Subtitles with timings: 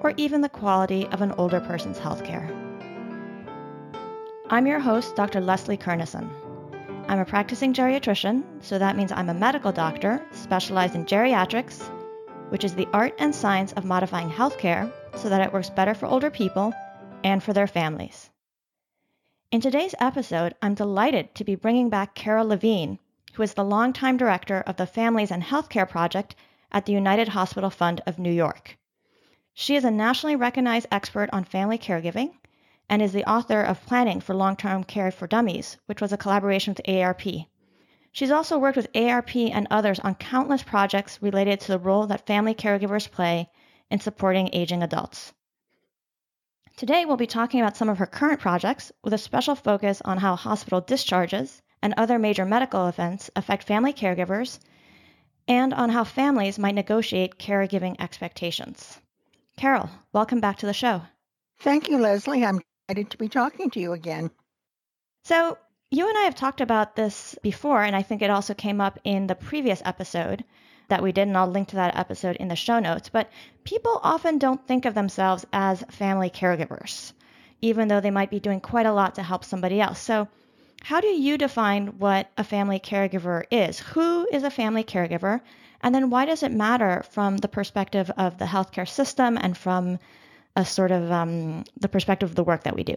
[0.00, 2.48] or even the quality of an older person's healthcare.
[4.48, 5.40] I'm your host, Dr.
[5.40, 6.30] Leslie Kernisan.
[7.08, 11.82] I'm a practicing geriatrician, so that means I'm a medical doctor specialized in geriatrics,
[12.50, 16.06] which is the art and science of modifying healthcare so that it works better for
[16.06, 16.72] older people
[17.24, 18.30] and for their families.
[19.52, 22.98] In today's episode, I'm delighted to be bringing back Carol Levine,
[23.34, 26.34] who is the longtime director of the Families and Healthcare Project
[26.72, 28.76] at the United Hospital Fund of New York.
[29.58, 32.34] She is a nationally recognized expert on family caregiving
[32.90, 36.18] and is the author of Planning for Long Term Care for Dummies, which was a
[36.18, 37.46] collaboration with AARP.
[38.12, 42.26] She's also worked with AARP and others on countless projects related to the role that
[42.26, 43.48] family caregivers play
[43.90, 45.32] in supporting aging adults.
[46.76, 50.18] Today, we'll be talking about some of her current projects with a special focus on
[50.18, 54.58] how hospital discharges and other major medical events affect family caregivers
[55.48, 59.00] and on how families might negotiate caregiving expectations.
[59.56, 61.00] Carol, welcome back to the show.
[61.60, 62.44] Thank you, Leslie.
[62.44, 64.30] I'm excited to be talking to you again.
[65.24, 65.56] So,
[65.90, 68.98] you and I have talked about this before, and I think it also came up
[69.02, 70.44] in the previous episode
[70.88, 73.08] that we did, and I'll link to that episode in the show notes.
[73.08, 73.30] But
[73.64, 77.14] people often don't think of themselves as family caregivers,
[77.62, 79.98] even though they might be doing quite a lot to help somebody else.
[79.98, 80.28] So,
[80.82, 83.78] how do you define what a family caregiver is?
[83.78, 85.40] Who is a family caregiver?
[85.86, 90.00] And then why does it matter from the perspective of the healthcare system and from
[90.56, 92.96] a sort of um, the perspective of the work that we do?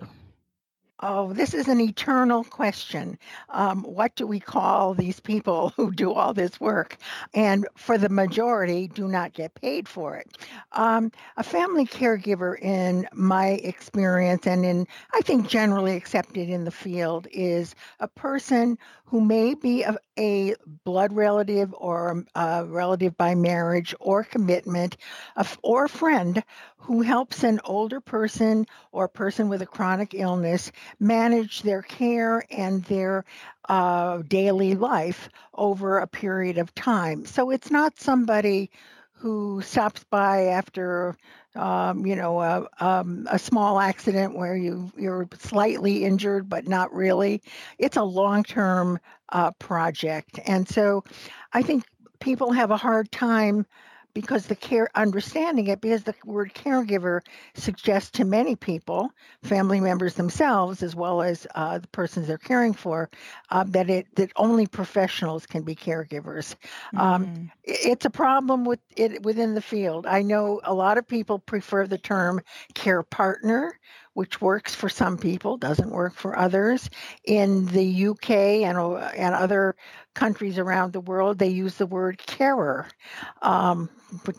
[1.01, 3.17] Oh, this is an eternal question.
[3.49, 6.97] Um, what do we call these people who do all this work?
[7.33, 10.37] And for the majority, do not get paid for it.
[10.73, 16.71] Um, a family caregiver, in my experience, and in I think generally accepted in the
[16.71, 18.77] field, is a person
[19.09, 20.53] who may be a, a
[20.83, 24.97] blood relative or a relative by marriage or commitment,
[25.63, 26.43] or a friend
[26.77, 32.43] who helps an older person or a person with a chronic illness manage their care
[32.51, 33.25] and their
[33.67, 37.25] uh, daily life over a period of time.
[37.25, 38.69] So it's not somebody
[39.19, 41.15] who stops by after
[41.55, 46.93] um, you know a, um, a small accident where you you're slightly injured but not
[46.93, 47.41] really.
[47.77, 48.99] It's a long-term
[49.29, 50.39] uh, project.
[50.45, 51.03] And so
[51.53, 51.83] i think
[52.19, 53.65] people have a hard time
[54.13, 57.21] because the care understanding it because the word caregiver
[57.53, 59.11] suggests to many people
[59.43, 63.09] family members themselves as well as uh, the persons they're caring for
[63.51, 66.55] uh, that it that only professionals can be caregivers
[66.95, 67.33] um, mm-hmm.
[67.33, 71.39] um, it's a problem with it within the field i know a lot of people
[71.39, 72.41] prefer the term
[72.73, 73.79] care partner
[74.13, 76.89] which works for some people, doesn't work for others.
[77.25, 78.29] In the UK
[78.63, 79.75] and, uh, and other
[80.15, 82.87] countries around the world, they use the word carer.
[83.41, 83.89] Um,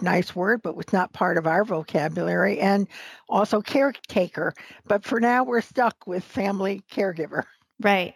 [0.01, 2.89] nice word, but it's not part of our vocabulary, and
[3.29, 4.53] also caretaker.
[4.87, 7.45] But for now, we're stuck with family caregiver.
[7.81, 8.15] Right.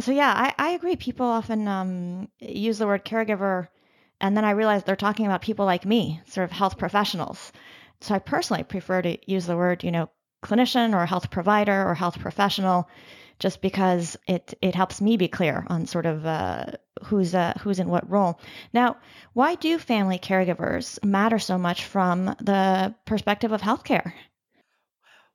[0.00, 0.96] So, yeah, I, I agree.
[0.96, 3.68] People often um, use the word caregiver,
[4.20, 7.52] and then I realize they're talking about people like me, sort of health professionals.
[8.00, 10.08] So, I personally prefer to use the word, you know,
[10.42, 12.88] clinician or health provider or health professional
[13.38, 16.66] just because it it helps me be clear on sort of uh,
[17.04, 18.38] who's uh, who's in what role.
[18.72, 18.96] Now,
[19.32, 24.12] why do family caregivers matter so much from the perspective of healthcare?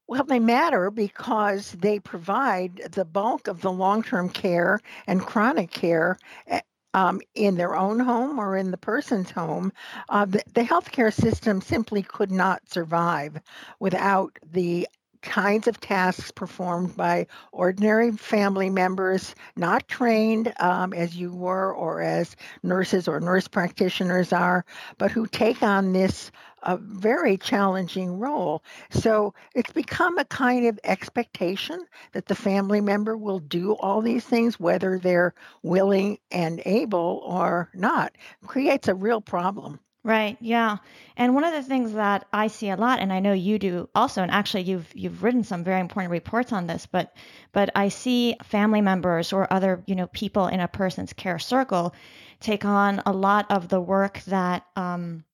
[0.07, 6.17] Well, they matter because they provide the bulk of the long-term care and chronic care
[6.47, 6.61] eh,
[6.93, 9.73] um, in their own home or in the person's home,
[10.07, 13.37] uh, the, the healthcare system simply could not survive
[13.79, 14.87] without the
[15.21, 22.01] kinds of tasks performed by ordinary family members, not trained um, as you were or
[22.01, 24.65] as nurses or nurse practitioners are,
[24.97, 26.31] but who take on this
[26.63, 28.63] uh, very challenging role.
[28.89, 34.25] So it's become a kind of expectation that the family member will do all these
[34.25, 38.13] things, whether they're willing and able or not.
[38.41, 39.79] It creates a real problem.
[40.07, 40.37] Right.
[40.41, 40.77] Yeah.
[41.17, 43.89] And one of the things that I see a lot, and I know you do
[43.93, 47.13] also, and actually you've you've written some very important reports on this, but
[47.51, 51.93] but I see family members or other you know people in a person's care circle
[52.39, 55.25] take on a lot of the work that um,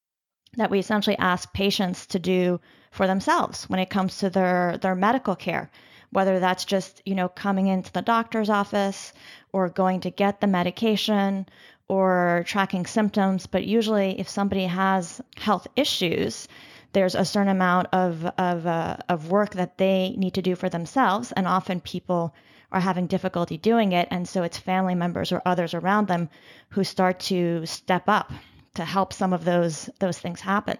[0.57, 2.59] that we essentially ask patients to do
[2.91, 5.69] for themselves when it comes to their, their medical care,
[6.11, 9.13] whether that's just, you know, coming into the doctor's office
[9.51, 11.45] or going to get the medication
[11.88, 13.47] or tracking symptoms.
[13.47, 16.47] But usually, if somebody has health issues,
[16.94, 20.69] there's a certain amount of of, uh, of work that they need to do for
[20.69, 22.33] themselves, and often people
[22.71, 26.30] are having difficulty doing it, and so it's family members or others around them
[26.69, 28.31] who start to step up
[28.75, 30.77] to help some of those those things happen.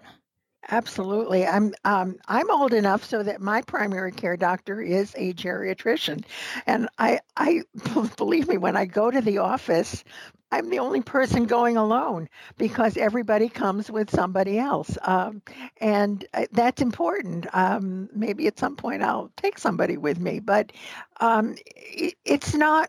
[0.70, 1.46] Absolutely.
[1.46, 6.24] I'm um, I'm old enough so that my primary care doctor is a geriatrician,
[6.66, 7.62] and I I
[8.16, 10.04] believe me when I go to the office,
[10.50, 15.42] I'm the only person going alone because everybody comes with somebody else, um,
[15.82, 17.46] and uh, that's important.
[17.52, 20.72] Um, maybe at some point I'll take somebody with me, but
[21.20, 22.88] um, it, it's not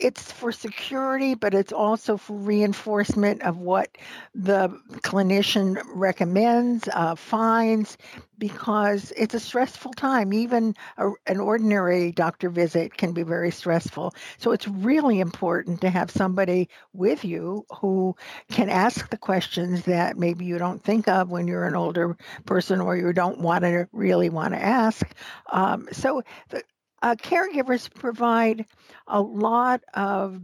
[0.00, 3.98] it's for security, but it's also for reinforcement of what
[4.34, 4.68] the
[5.02, 7.98] clinician recommends, uh, finds,
[8.38, 10.32] because it's a stressful time.
[10.32, 14.14] Even a, an ordinary doctor visit can be very stressful.
[14.38, 18.14] So it's really important to have somebody with you who
[18.50, 22.16] can ask the questions that maybe you don't think of when you're an older
[22.46, 25.06] person or you don't want to really want to ask.
[25.50, 26.62] Um, so the,
[27.02, 28.66] uh, caregivers provide
[29.06, 30.40] a lot of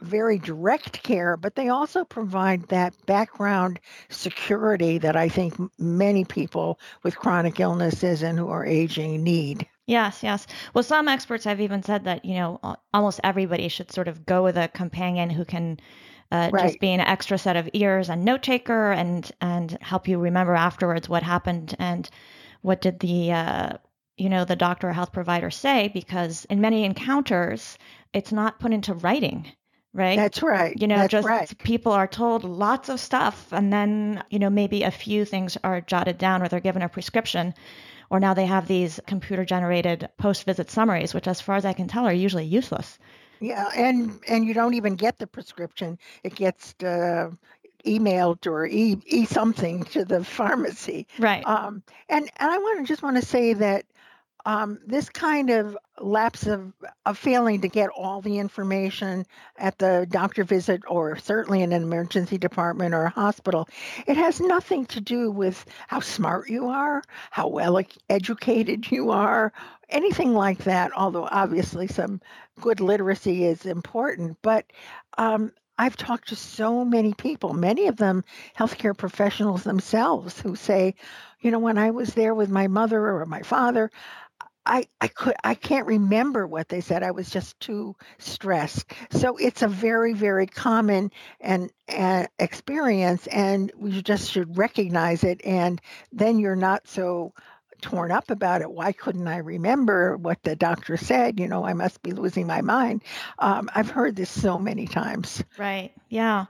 [0.00, 6.78] very direct care, but they also provide that background security that I think many people
[7.02, 9.66] with chronic illnesses and who are aging need.
[9.86, 10.46] Yes, yes.
[10.74, 14.42] Well, some experts have even said that, you know, almost everybody should sort of go
[14.42, 15.78] with a companion who can
[16.32, 16.66] uh, right.
[16.66, 20.54] just be an extra set of ears and note taker and, and help you remember
[20.54, 22.10] afterwards what happened and
[22.62, 23.76] what did the uh,
[24.16, 27.78] you know, the doctor or health provider say because in many encounters,
[28.12, 29.50] it's not put into writing,
[29.92, 30.16] right?
[30.16, 30.74] That's right.
[30.80, 31.58] You know, That's just right.
[31.58, 35.80] people are told lots of stuff and then, you know, maybe a few things are
[35.80, 37.54] jotted down or they're given a prescription.
[38.08, 41.72] Or now they have these computer generated post visit summaries, which, as far as I
[41.72, 42.98] can tell, are usually useless.
[43.40, 47.30] Yeah, and and you don't even get the prescription; it gets uh,
[47.84, 51.06] emailed or e, e something to the pharmacy.
[51.18, 51.46] Right.
[51.46, 53.84] Um, and and I want to just want to say that
[54.46, 56.72] um, this kind of lapse of,
[57.04, 59.26] of failing to get all the information
[59.58, 63.68] at the doctor visit or certainly in an emergency department or a hospital,
[64.06, 67.02] it has nothing to do with how smart you are,
[67.32, 69.52] how well educated you are,
[69.90, 72.20] anything like that, although obviously some
[72.60, 74.38] good literacy is important.
[74.42, 74.64] But
[75.18, 78.24] um, I've talked to so many people, many of them
[78.56, 80.94] healthcare professionals themselves, who say,
[81.40, 83.90] you know, when I was there with my mother or my father,
[84.66, 87.02] I, I could I can't remember what they said.
[87.02, 88.84] I was just too stressed.
[89.10, 95.40] So it's a very very common and, and experience, and we just should recognize it.
[95.44, 95.80] And
[96.12, 97.32] then you're not so
[97.80, 98.70] torn up about it.
[98.70, 101.38] Why couldn't I remember what the doctor said?
[101.38, 103.02] You know, I must be losing my mind.
[103.38, 105.42] Um, I've heard this so many times.
[105.58, 105.92] Right.
[106.08, 106.46] Yeah.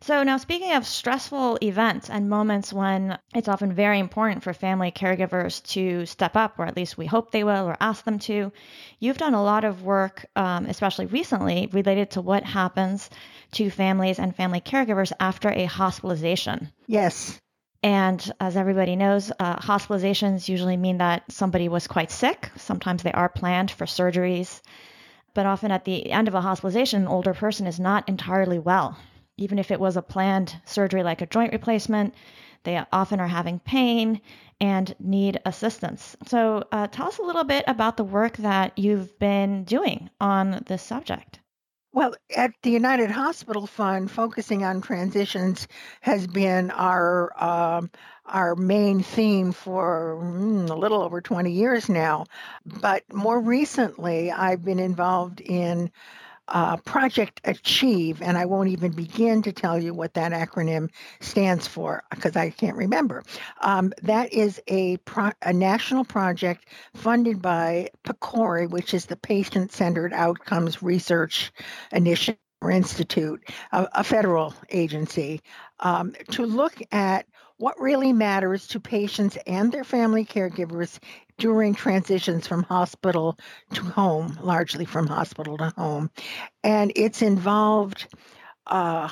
[0.00, 4.92] So, now speaking of stressful events and moments when it's often very important for family
[4.92, 8.52] caregivers to step up, or at least we hope they will, or ask them to,
[9.00, 13.10] you've done a lot of work, um, especially recently, related to what happens
[13.52, 16.72] to families and family caregivers after a hospitalization.
[16.86, 17.38] Yes.
[17.82, 22.50] And as everybody knows, uh, hospitalizations usually mean that somebody was quite sick.
[22.56, 24.60] Sometimes they are planned for surgeries.
[25.34, 28.96] But often at the end of a hospitalization, an older person is not entirely well
[29.38, 32.14] even if it was a planned surgery like a joint replacement,
[32.64, 34.20] they often are having pain
[34.60, 36.16] and need assistance.
[36.26, 40.62] So, uh, tell us a little bit about the work that you've been doing on
[40.66, 41.38] this subject.
[41.92, 45.66] Well, at the United Hospital Fund, focusing on transitions
[46.02, 47.90] has been our um,
[48.26, 52.26] our main theme for mm, a little over 20 years now.
[52.66, 55.90] But more recently, I've been involved in
[56.48, 60.90] uh, Project Achieve, and I won't even begin to tell you what that acronym
[61.20, 63.22] stands for because I can't remember.
[63.60, 69.72] Um, that is a, pro- a national project funded by PCORI, which is the Patient
[69.72, 71.52] Centered Outcomes Research
[71.92, 72.38] Initiative
[72.70, 73.40] Institute,
[73.72, 75.40] a, a federal agency,
[75.80, 77.26] um, to look at
[77.58, 80.98] what really matters to patients and their family caregivers
[81.38, 83.38] during transitions from hospital
[83.74, 86.10] to home, largely from hospital to home.
[86.64, 88.06] And it's involved
[88.66, 89.08] uh,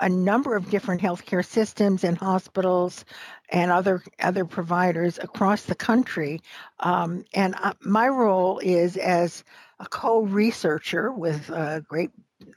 [0.00, 3.04] a number of different healthcare systems and hospitals
[3.50, 6.40] and other other providers across the country.
[6.80, 9.44] Um, and uh, my role is as
[9.78, 12.10] a co-researcher with a great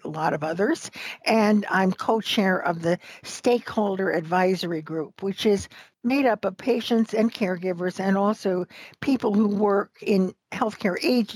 [0.08, 0.92] lot of others.
[1.25, 5.68] And I'm co chair of the Stakeholder Advisory Group, which is
[6.04, 8.66] made up of patients and caregivers and also
[9.00, 11.36] people who work in healthcare age,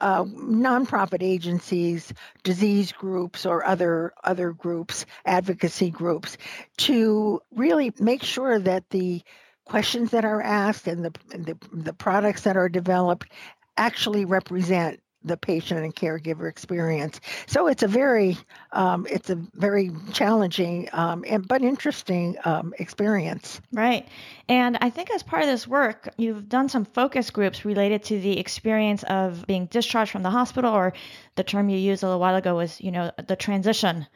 [0.00, 2.12] uh, nonprofit agencies,
[2.42, 6.36] disease groups, or other other groups, advocacy groups,
[6.76, 9.22] to really make sure that the
[9.64, 13.30] questions that are asked and the, the, the products that are developed
[13.76, 17.20] actually represent the patient and caregiver experience.
[17.46, 18.36] So it's a very
[18.72, 23.60] um, it's a very challenging um, and but interesting um, experience.
[23.72, 24.08] Right,
[24.48, 28.20] and I think as part of this work, you've done some focus groups related to
[28.20, 30.92] the experience of being discharged from the hospital, or
[31.34, 34.06] the term you used a little while ago was you know the transition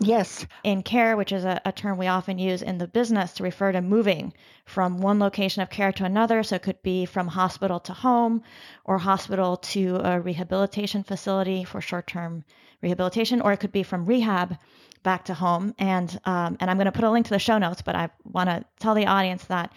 [0.00, 0.46] Yes.
[0.62, 3.72] In care, which is a, a, term we often use in the business to refer
[3.72, 4.32] to moving
[4.64, 6.42] from one location of care to another.
[6.44, 8.42] So it could be from hospital to home
[8.84, 12.44] or hospital to a rehabilitation facility for short term
[12.80, 14.56] rehabilitation, or it could be from rehab
[15.02, 15.74] back to home.
[15.78, 18.10] And, um, and I'm going to put a link to the show notes, but I
[18.24, 19.72] want to tell the audience that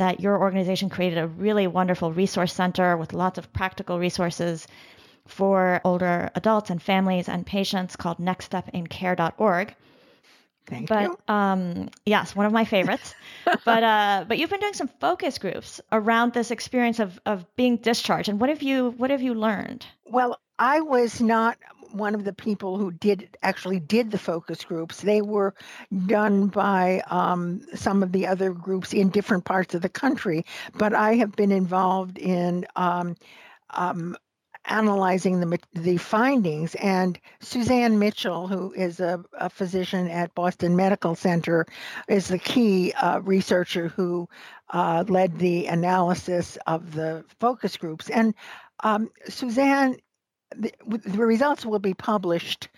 [0.00, 4.66] that your organization created a really wonderful resource center with lots of practical resources
[5.30, 9.74] for older adults and families and patients called nextstepincare.org.
[10.66, 11.18] Thank but you.
[11.28, 13.14] Um, yes, one of my favorites.
[13.64, 17.76] but uh, but you've been doing some focus groups around this experience of of being
[17.76, 18.28] discharged.
[18.28, 19.86] And what have you what have you learned?
[20.06, 21.58] Well, I was not
[21.92, 25.00] one of the people who did actually did the focus groups.
[25.00, 25.54] They were
[26.06, 30.44] done by um, some of the other groups in different parts of the country.
[30.74, 33.16] But I have been involved in um,
[33.70, 34.16] um,
[34.66, 36.74] analyzing the the findings.
[36.76, 41.66] And Suzanne Mitchell, who is a, a physician at Boston Medical Center,
[42.08, 44.28] is the key uh, researcher who
[44.70, 48.10] uh, led the analysis of the focus groups.
[48.10, 48.34] And
[48.82, 49.96] um, Suzanne,
[50.56, 52.68] the, the results will be published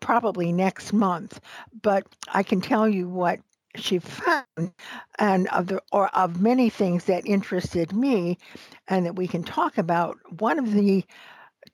[0.00, 1.40] probably next month,
[1.82, 3.40] but I can tell you what
[3.76, 4.72] she found
[5.18, 8.38] and of the or of many things that interested me
[8.88, 11.04] and that we can talk about one of the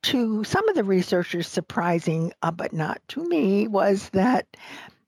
[0.03, 4.47] to some of the researchers surprising uh, but not to me was that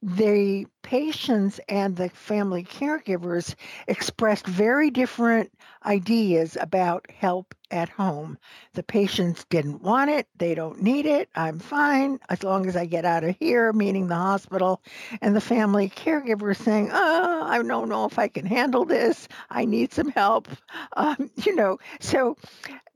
[0.02, 3.54] the patients and the family caregivers
[3.86, 5.52] expressed very different
[5.84, 8.38] ideas about help at home.
[8.72, 12.86] The patients didn't want it, they don't need it, I'm fine as long as I
[12.86, 14.82] get out of here, meaning the hospital.
[15.20, 19.64] And the family caregivers saying, Oh, I don't know if I can handle this, I
[19.66, 20.48] need some help.
[20.96, 22.36] Um, you know, so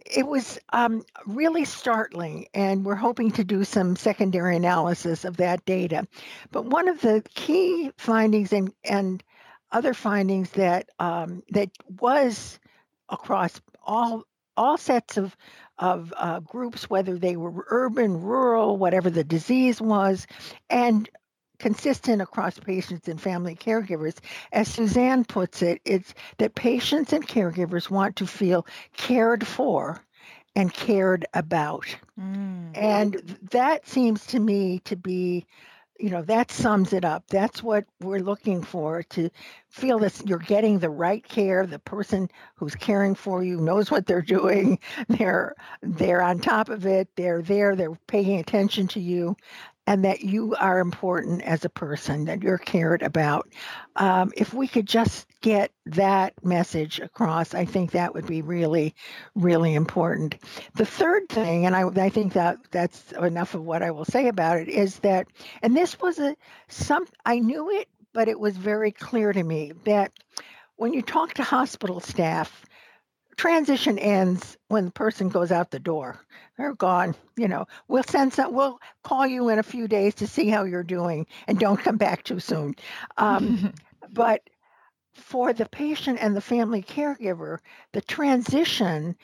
[0.04, 5.64] it was um, really startling, and we're hoping to do some secondary analysis of that
[5.64, 6.06] data.
[6.50, 9.23] But one of the key findings and, and
[9.73, 11.70] other findings that um, that
[12.00, 12.58] was
[13.08, 14.25] across all
[14.56, 15.37] all sets of
[15.78, 20.26] of uh, groups, whether they were urban, rural, whatever the disease was,
[20.70, 21.08] and
[21.64, 24.18] consistent across patients and family caregivers.
[24.52, 28.66] As Suzanne puts it, it's that patients and caregivers want to feel
[28.99, 30.04] cared for
[30.54, 31.87] and cared about.
[32.21, 32.73] Mm.
[32.75, 35.47] And that seems to me to be
[35.99, 39.30] you know that sums it up that's what we're looking for to
[39.68, 44.04] feel that you're getting the right care the person who's caring for you knows what
[44.06, 44.78] they're doing
[45.09, 49.37] they're they're on top of it they're there they're paying attention to you
[49.87, 53.49] and that you are important as a person, that you're cared about.
[53.97, 58.95] Um, if we could just get that message across, I think that would be really,
[59.35, 60.37] really important.
[60.75, 64.29] The third thing, and I, I think that that's enough of what I will say
[64.29, 65.26] about it, is that,
[65.62, 66.35] and this was a
[66.69, 70.12] some I knew it, but it was very clear to me that
[70.76, 72.64] when you talk to hospital staff,
[73.37, 76.21] transition ends when the person goes out the door.
[76.57, 77.14] They're gone.
[77.37, 78.55] You know, we'll send some.
[78.55, 81.97] We'll call you in a few days to see how you're doing, and don't come
[81.97, 82.75] back too soon.
[83.17, 83.75] Um,
[84.12, 84.43] but
[85.14, 87.59] for the patient and the family caregiver,
[87.93, 89.17] the transition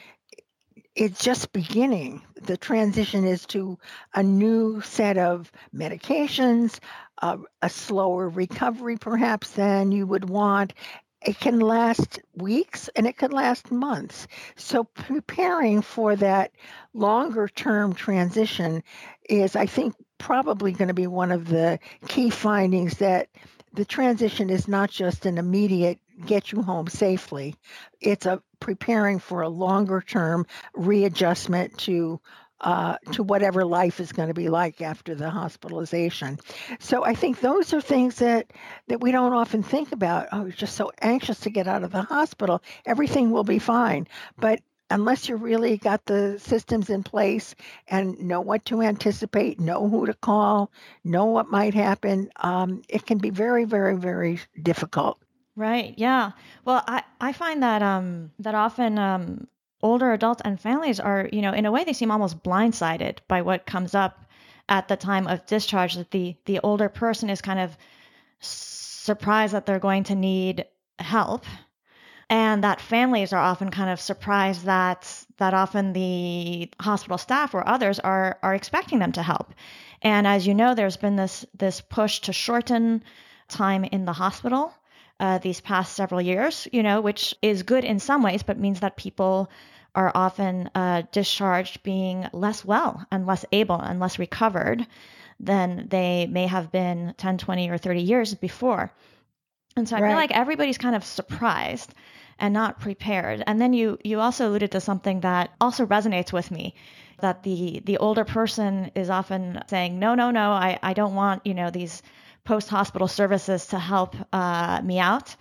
[0.95, 2.23] is just beginning.
[2.43, 3.79] The transition is to
[4.15, 6.79] a new set of medications,
[7.23, 10.73] uh, a slower recovery perhaps than you would want,
[11.25, 14.27] it can last weeks and it can last months.
[14.57, 16.53] So preparing for that
[16.95, 18.83] longer term transition
[19.29, 23.29] is, I think, probably going to be one of the key findings that
[23.73, 27.55] the transition is not just an immediate get you home safely.
[28.01, 32.21] It's a preparing for a longer term readjustment to
[32.61, 36.39] uh, to whatever life is going to be like after the hospitalization.
[36.79, 38.53] So I think those are things that
[38.89, 40.29] that we don't often think about.
[40.33, 42.63] Oh, we're just so anxious to get out of the hospital.
[42.87, 44.07] Everything will be fine,
[44.39, 47.55] but unless you really got the systems in place
[47.89, 50.71] and know what to anticipate, know who to call,
[51.05, 55.19] know what might happen, um, it can be very, very, very difficult.
[55.57, 55.95] Right.
[55.97, 56.33] Yeah.
[56.65, 59.47] Well, I, I find that um that often um
[59.83, 63.43] older adults and families are, you know, in a way they seem almost blindsided by
[63.43, 64.27] what comes up
[64.69, 67.77] at the time of discharge that the the older person is kind of
[68.41, 70.65] surprised that they're going to need
[70.99, 71.45] help.
[72.29, 77.67] And that families are often kind of surprised that that often the hospital staff or
[77.67, 79.53] others are are expecting them to help.
[80.03, 83.03] And as you know there's been this this push to shorten
[83.49, 84.73] time in the hospital
[85.21, 88.81] uh, these past several years, you know, which is good in some ways, but means
[88.81, 89.51] that people
[89.95, 94.87] are often uh, discharged being less well and less able and less recovered
[95.39, 98.93] than they may have been 10, 20, or 30 years before.
[99.77, 100.09] And so I right.
[100.09, 101.95] feel like everybody's kind of surprised
[102.39, 103.45] and not prepared.
[103.47, 106.75] And then you you also alluded to something that also resonates with me
[107.21, 111.47] that the the older person is often saying no no no I I don't want
[111.47, 112.03] you know these
[112.45, 115.37] post hospital services to help uh, me out,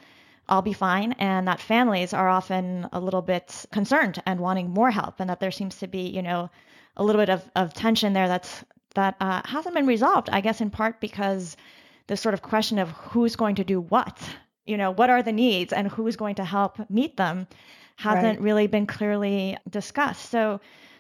[0.48, 1.13] I'll be fine.
[1.13, 5.39] And that families are often a little bit concerned and wanting more help, and that
[5.39, 6.50] there seems to be, you know,
[6.98, 8.63] a little bit of, of tension there that's
[8.96, 10.29] that uh, hasn't been resolved.
[10.32, 11.56] I guess in part because
[12.08, 14.18] this sort of question of who's going to do what,
[14.65, 17.48] you know, what are the needs and who's going to help meet them,
[17.96, 18.41] hasn't right.
[18.41, 20.29] really been clearly discussed.
[20.29, 20.60] So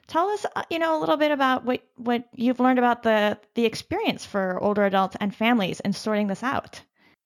[0.09, 3.37] tell us, uh, you know, a little bit about what what you've learned about the
[3.53, 6.81] the experience for older adults and families in sorting this out.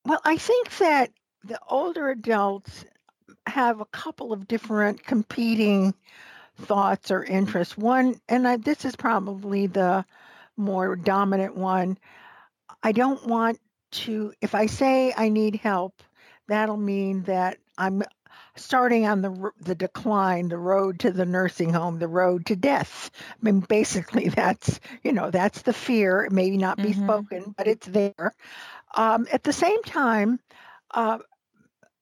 [0.05, 1.09] Well, I think that
[1.45, 2.85] the older adults
[3.47, 5.93] have a couple of different competing
[6.57, 7.77] thoughts or interests.
[7.77, 10.05] One, and I, this is probably the
[10.55, 11.97] more dominant one.
[12.81, 13.59] I don't want
[13.91, 16.01] to, if I say I need help,
[16.47, 18.03] that'll mean that I'm
[18.55, 23.11] starting on the the decline, the road to the nursing home, the road to death.
[23.15, 26.23] I mean, basically, that's you know that's the fear.
[26.25, 27.03] It may not be mm-hmm.
[27.03, 28.33] spoken, but it's there.
[28.95, 30.39] Um, at the same time,
[30.91, 31.19] uh,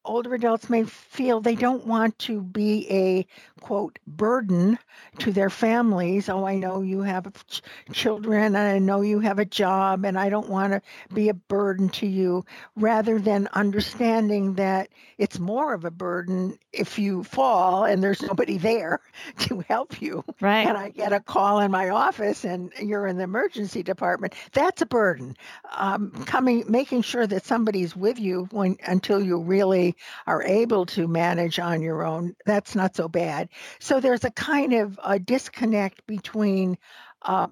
[0.06, 3.26] older adults may feel they don't want to be a
[3.62, 4.78] quote burden
[5.20, 6.30] to their families.
[6.30, 7.62] Oh i know you have ch-
[7.92, 10.82] children and i know you have a job and i don't want to
[11.14, 16.98] be a burden to you rather than understanding that it's more of a burden if
[16.98, 19.00] you fall and there's nobody there
[19.40, 20.24] to help you.
[20.40, 20.68] Right.
[20.68, 24.34] And i get a call in my office and you're in the emergency department?
[24.54, 25.36] That's a burden.
[25.76, 29.91] Um, coming making sure that somebody's with you when until you really
[30.28, 33.50] are able to manage on your own, that's not so bad.
[33.80, 36.78] So there's a kind of a disconnect between
[37.22, 37.48] uh,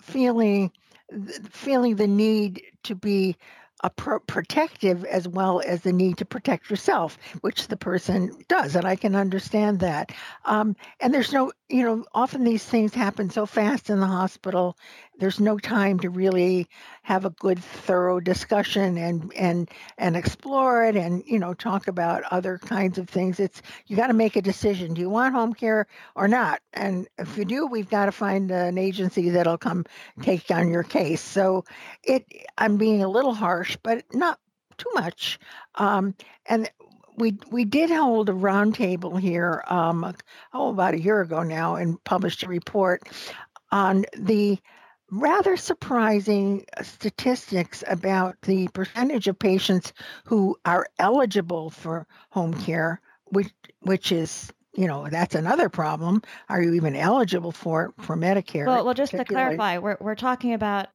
[0.00, 0.70] feeling
[1.50, 3.36] feeling the need to be
[3.82, 8.74] a pro- protective as well as the need to protect yourself, which the person does,
[8.76, 10.10] and I can understand that.
[10.46, 14.76] Um, and there's no, you know, often these things happen so fast in the hospital.
[15.18, 16.68] There's no time to really
[17.02, 22.22] have a good, thorough discussion and and and explore it, and you know, talk about
[22.30, 23.40] other kinds of things.
[23.40, 26.60] It's you got to make a decision: do you want home care or not?
[26.74, 29.84] And if you do, we've got to find an agency that'll come
[30.22, 31.22] take on your case.
[31.22, 31.64] So,
[32.02, 32.26] it
[32.58, 34.38] I'm being a little harsh but not
[34.76, 35.38] too much.
[35.76, 36.14] Um,
[36.46, 36.68] and
[37.16, 40.14] we we did hold a roundtable here, um,
[40.52, 43.02] oh, about a year ago now, and published a report
[43.70, 44.58] on the
[45.10, 49.92] rather surprising statistics about the percentage of patients
[50.24, 56.22] who are eligible for home care, which which is you know that's another problem.
[56.48, 58.66] Are you even eligible for for Medicare?
[58.66, 60.88] Well, well, just to clarify, we're we're talking about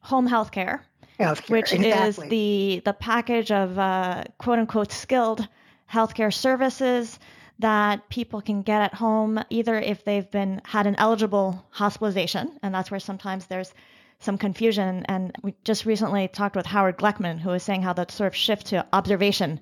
[0.00, 0.84] home health care
[1.18, 2.26] healthcare, which exactly.
[2.26, 5.48] is the the package of uh, quote unquote skilled
[5.90, 7.18] healthcare services
[7.60, 12.74] that people can get at home either if they've been had an eligible hospitalization and
[12.74, 13.72] that's where sometimes there's
[14.20, 18.06] some confusion and we just recently talked with Howard Gleckman who was saying how the
[18.08, 19.60] sort of shift to observation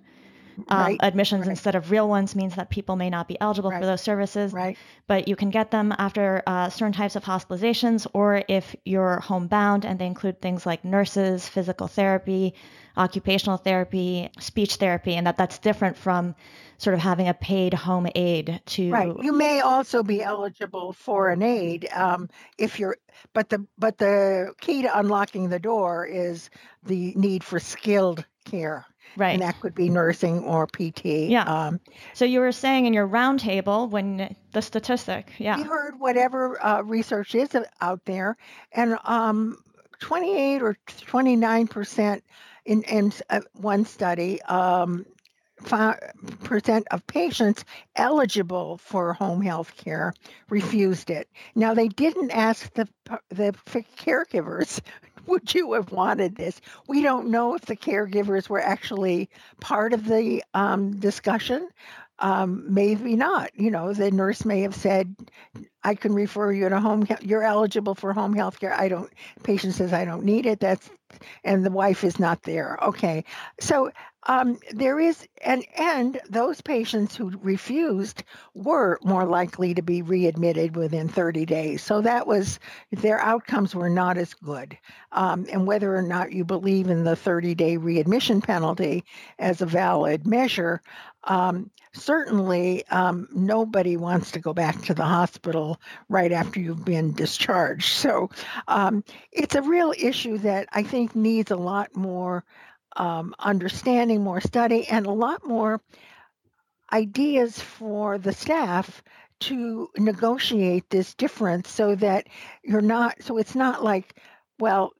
[0.68, 0.98] um, right.
[1.02, 1.50] admissions right.
[1.50, 3.80] instead of real ones means that people may not be eligible right.
[3.80, 4.52] for those services.
[4.52, 4.76] Right.
[5.06, 9.84] But you can get them after uh, certain types of hospitalizations, or if you're homebound,
[9.84, 12.54] and they include things like nurses, physical therapy,
[12.96, 16.34] occupational therapy, speech therapy, and that that's different from
[16.78, 18.90] sort of having a paid home aide to.
[18.90, 19.12] Right.
[19.22, 22.28] You may also be eligible for an aide um,
[22.58, 22.96] if you're,
[23.32, 26.50] but the but the key to unlocking the door is
[26.84, 28.86] the need for skilled care.
[29.16, 29.30] Right.
[29.30, 31.04] And that could be nursing or PT.
[31.04, 31.44] Yeah.
[31.44, 31.80] Um,
[32.12, 35.56] so you were saying in your roundtable when the statistic, yeah.
[35.56, 38.36] We heard whatever uh, research is out there,
[38.72, 39.58] and um,
[40.00, 42.24] 28 or 29 percent
[42.66, 45.06] in, in uh, one study um,
[46.44, 47.64] percent of patients
[47.96, 50.12] eligible for home health care
[50.50, 51.28] refused it.
[51.54, 52.88] Now they didn't ask the
[53.30, 53.54] the
[53.96, 54.80] caregivers
[55.26, 56.60] would you have wanted this?
[56.86, 59.28] We don't know if the caregivers were actually
[59.60, 61.68] part of the um, discussion.
[62.18, 63.50] Um, maybe not.
[63.54, 65.14] You know, the nurse may have said,
[65.84, 67.06] "I can refer you to home.
[67.20, 69.12] You're eligible for home health care." I don't.
[69.42, 70.88] Patient says, "I don't need it." That's,
[71.44, 72.78] and the wife is not there.
[72.82, 73.24] Okay,
[73.60, 73.90] so
[74.28, 78.24] um, there is, and and those patients who refused
[78.54, 81.82] were more likely to be readmitted within 30 days.
[81.82, 82.58] So that was
[82.90, 84.76] their outcomes were not as good.
[85.12, 89.04] Um, and whether or not you believe in the 30-day readmission penalty
[89.38, 90.82] as a valid measure,
[91.26, 97.12] um, certainly um, nobody wants to go back to the hospital right after you've been
[97.12, 97.92] discharged.
[97.94, 98.30] So
[98.68, 102.44] um, it's a real issue that I think needs a lot more
[102.96, 105.80] um, understanding, more study, and a lot more
[106.92, 109.02] ideas for the staff
[109.38, 112.26] to negotiate this difference so that
[112.62, 114.18] you're not, so it's not like,
[114.58, 114.92] well,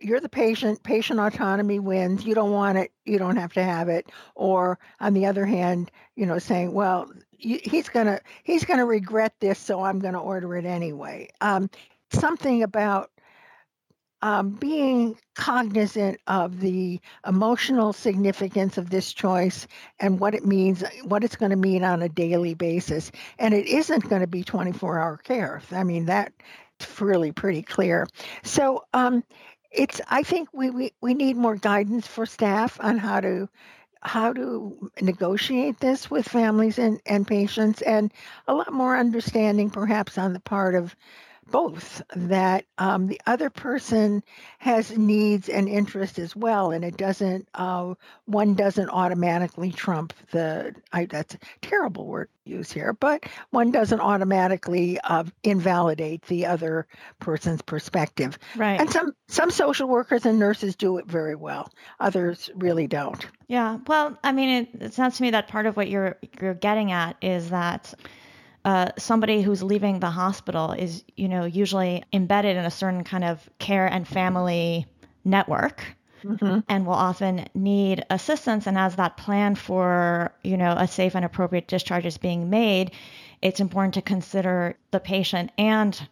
[0.00, 2.24] you're the patient, patient autonomy wins.
[2.24, 4.10] You don't want it, you don't have to have it.
[4.34, 9.58] Or on the other hand, you know, saying, well, he's gonna he's gonna regret this,
[9.58, 11.28] so I'm gonna order it anyway.
[11.40, 11.70] Um,
[12.10, 13.10] something about
[14.24, 19.66] um, being cognizant of the emotional significance of this choice
[20.00, 23.12] and what it means, what it's going to mean on a daily basis.
[23.38, 25.60] And it isn't going to be 24 hour care.
[25.70, 26.32] I mean, that's
[27.02, 28.06] really pretty clear.
[28.42, 29.24] So, um,
[29.74, 33.48] it's, I think we, we, we need more guidance for staff on how to
[34.06, 38.12] how to negotiate this with families and, and patients and
[38.46, 40.94] a lot more understanding perhaps on the part of
[41.50, 44.22] both that um, the other person
[44.58, 47.94] has needs and interests as well and it doesn't uh,
[48.26, 53.70] one doesn't automatically trump the I, that's a terrible word to use here but one
[53.70, 56.86] doesn't automatically uh, invalidate the other
[57.18, 58.38] person's perspective.
[58.56, 58.80] Right.
[58.80, 63.24] and some some social workers and nurses do it very well others really don't.
[63.48, 66.54] Yeah well i mean it, it sounds to me that part of what you're you're
[66.54, 67.94] getting at is that
[68.64, 73.24] uh, somebody who's leaving the hospital is, you know, usually embedded in a certain kind
[73.24, 74.86] of care and family
[75.24, 75.84] network.
[76.24, 76.60] Mm-hmm.
[76.70, 78.66] And will often need assistance.
[78.66, 82.92] And as that plan for, you know, a safe and appropriate discharge is being made,
[83.42, 86.08] it's important to consider the patient and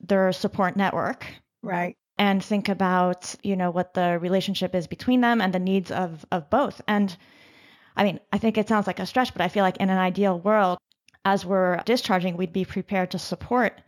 [0.00, 1.26] their support network.
[1.60, 1.96] Right.
[2.18, 6.24] And think about, you know, what the relationship is between them and the needs of,
[6.30, 6.80] of both.
[6.86, 7.16] And
[7.96, 9.98] I mean, I think it sounds like a stretch, but I feel like in an
[9.98, 10.78] ideal world,
[11.24, 13.80] as we're discharging, we'd be prepared to support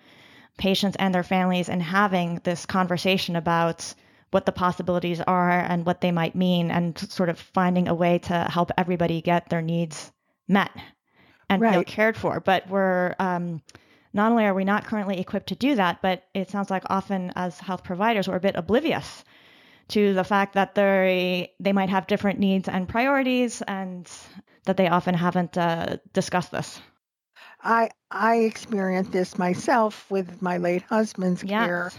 [0.57, 3.95] patients and their families in having this conversation about
[4.31, 8.19] what the possibilities are and what they might mean and sort of finding a way
[8.19, 10.13] to help everybody get their needs
[10.49, 10.71] met
[11.49, 11.73] and right.
[11.73, 12.41] feel cared for.
[12.41, 13.63] But we're um,
[14.13, 17.33] not only are we not currently equipped to do that, but it sounds like often
[17.37, 19.25] as health providers we're a bit oblivious
[19.89, 24.11] to the fact that they they might have different needs and priorities and
[24.65, 26.81] that they often haven't uh, discussed this.
[27.65, 31.67] I I experienced this myself with my late husband's yes.
[31.67, 31.93] care.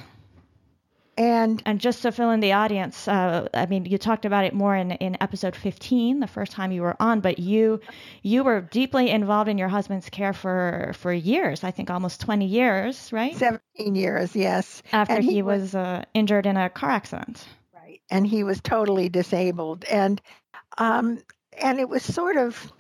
[1.18, 4.54] And and just to fill in the audience, uh, I mean, you talked about it
[4.54, 7.80] more in, in episode 15, the first time you were on, but you
[8.22, 11.64] you were deeply involved in your husband's care for for years.
[11.64, 13.36] I think almost 20 years, right?
[13.36, 14.84] 17 years, yes.
[14.92, 17.46] After he, he, was, uh, injured in a car accident.
[17.74, 20.22] Right, and he was totally disabled, and
[20.78, 21.20] um,
[21.58, 22.74] and it was sort of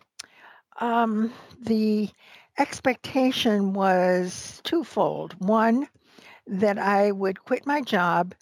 [0.81, 2.09] um, the
[2.57, 5.35] expectation was twofold.
[5.39, 5.87] One,
[6.47, 8.35] that I would quit my job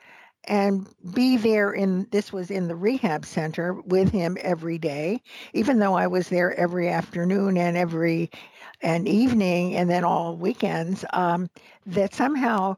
[0.45, 5.21] and be there in this was in the rehab center with him every day
[5.54, 8.30] even though i was there every afternoon and every
[8.82, 11.49] and evening and then all weekends um,
[11.86, 12.76] that somehow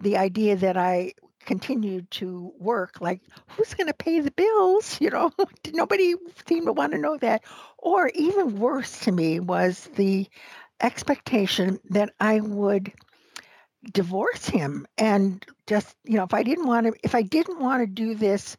[0.00, 1.12] the idea that i
[1.44, 5.32] continued to work like who's going to pay the bills you know
[5.72, 6.14] nobody
[6.46, 7.42] seemed to want to know that
[7.78, 10.28] or even worse to me was the
[10.80, 12.92] expectation that I would
[13.92, 17.82] divorce him and just you know if I didn't want to if I didn't want
[17.82, 18.56] to do this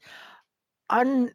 [0.90, 1.32] un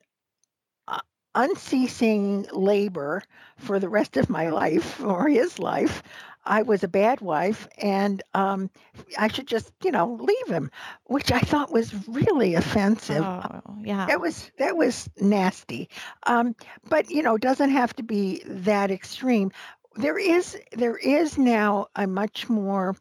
[0.89, 1.01] uh,
[1.35, 3.23] unceasing labor
[3.59, 6.03] for the rest of my life or his life
[6.47, 8.71] I was a bad wife and um,
[9.19, 10.71] I should just, you know, leave him,
[11.05, 13.23] which I thought was really offensive.
[13.23, 14.07] Oh, yeah.
[14.07, 15.89] That was that was nasty.
[16.25, 16.55] Um,
[16.89, 19.53] but you know, doesn't have to be that extreme
[19.97, 22.97] there is there is now a much more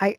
[0.00, 0.18] I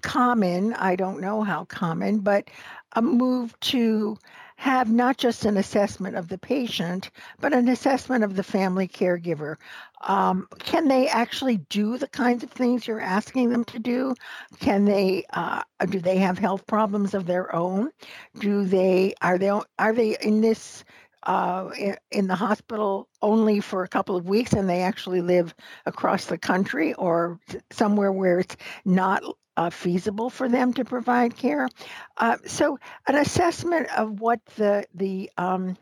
[0.00, 2.48] common, I don't know how common, but
[2.94, 4.16] a move to
[4.56, 9.56] have not just an assessment of the patient, but an assessment of the family caregiver.
[10.02, 14.14] Um, can they actually do the kinds of things you're asking them to do?
[14.60, 15.24] Can they?
[15.32, 17.90] Uh, do they have health problems of their own?
[18.38, 19.14] Do they?
[19.20, 19.50] Are they?
[19.78, 20.84] Are they in this?
[21.22, 21.70] Uh,
[22.10, 25.54] in, the hospital only for a couple of weeks and they actually live
[25.86, 27.38] across the country or
[27.70, 29.22] somewhere where it's not
[29.56, 31.68] uh, feasible for them to provide care.
[32.16, 35.76] Uh, so, an assessment of what the the um,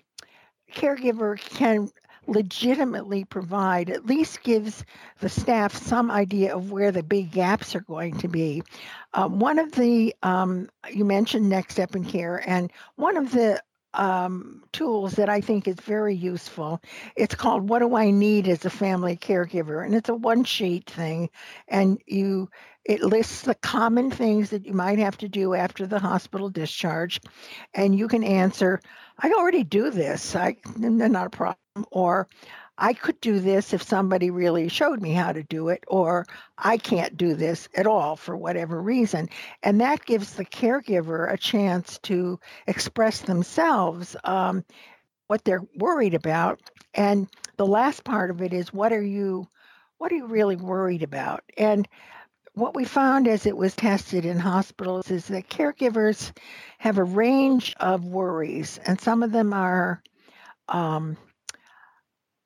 [0.72, 1.90] caregiver can
[2.26, 4.84] legitimately provide at least gives
[5.20, 8.62] the staff some idea of where the big gaps are going to be.
[9.12, 13.60] Uh, one of the um, you mentioned next step in care, and one of the
[13.94, 16.80] um, tools that I think is very useful.
[17.16, 21.30] It's called "What Do I Need as a Family Caregiver," and it's a one-sheet thing,
[21.68, 22.48] and you
[22.84, 27.20] it lists the common things that you might have to do after the hospital discharge,
[27.74, 28.80] and you can answer,
[29.18, 30.34] "I already do this.
[30.36, 31.56] I not a problem,"
[31.90, 32.28] or
[32.80, 36.78] I could do this if somebody really showed me how to do it, or I
[36.78, 39.28] can't do this at all for whatever reason.
[39.62, 44.64] And that gives the caregiver a chance to express themselves um,
[45.26, 46.58] what they're worried about.
[46.94, 49.46] And the last part of it is what are you
[49.98, 51.44] what are you really worried about?
[51.58, 51.86] And
[52.54, 56.32] what we found as it was tested in hospitals is that caregivers
[56.78, 60.02] have a range of worries, and some of them are
[60.70, 61.18] um,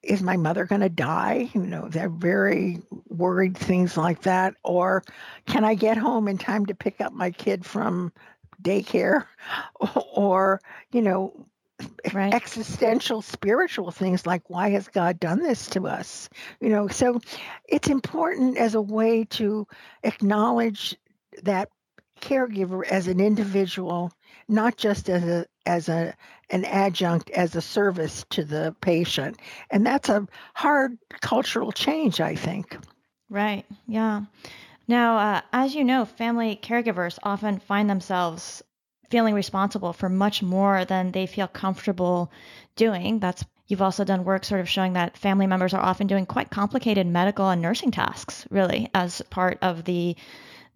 [0.04, 1.50] is my mother going to die?
[1.54, 4.54] You know, they're very worried things like that.
[4.62, 5.02] Or
[5.46, 8.12] can I get home in time to pick up my kid from
[8.62, 9.26] daycare?
[10.14, 10.60] Or,
[10.92, 11.46] you know,
[12.12, 12.32] right.
[12.32, 16.28] existential spiritual things like why has God done this to us?
[16.60, 17.20] You know, so
[17.68, 19.66] it's important as a way to
[20.02, 20.96] acknowledge
[21.42, 21.68] that
[22.20, 24.12] caregiver as an individual,
[24.48, 26.14] not just as a as a
[26.50, 29.38] an adjunct as a service to the patient.
[29.70, 32.76] And that's a hard cultural change, I think.
[33.30, 33.64] Right.
[33.86, 34.22] Yeah.
[34.86, 38.62] Now, uh, as you know, family caregivers often find themselves
[39.10, 42.30] feeling responsible for much more than they feel comfortable
[42.76, 43.18] doing.
[43.18, 46.50] That's you've also done work sort of showing that family members are often doing quite
[46.50, 50.16] complicated medical and nursing tasks, really, as part of the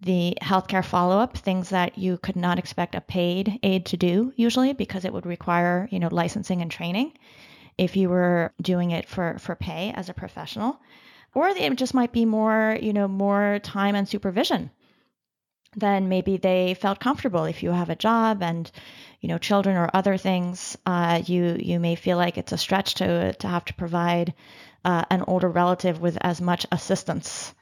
[0.01, 4.31] the healthcare follow up, things that you could not expect a paid aide to do
[4.35, 7.13] usually because it would require, you know, licensing and training
[7.77, 10.79] if you were doing it for, for pay as a professional.
[11.33, 14.71] Or it just might be more, you know, more time and supervision
[15.75, 17.43] than maybe they felt comfortable.
[17.45, 18.71] If you have a job and,
[19.19, 22.95] you know, children or other things, uh, you you may feel like it's a stretch
[22.95, 24.33] to to have to provide
[24.83, 27.53] uh, an older relative with as much assistance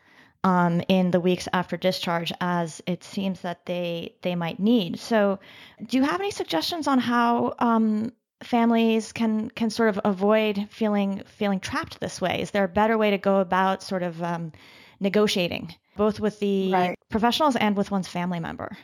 [0.47, 4.97] um, in the weeks after discharge as it seems that they they might need.
[4.97, 5.39] So,
[5.85, 11.21] do you have any suggestions on how um, families can can sort of avoid feeling
[11.25, 12.41] feeling trapped this way?
[12.41, 14.53] Is there a better way to go about sort of um,
[15.01, 16.99] negotiating both with the right.
[17.09, 18.77] professionals and with one's family member?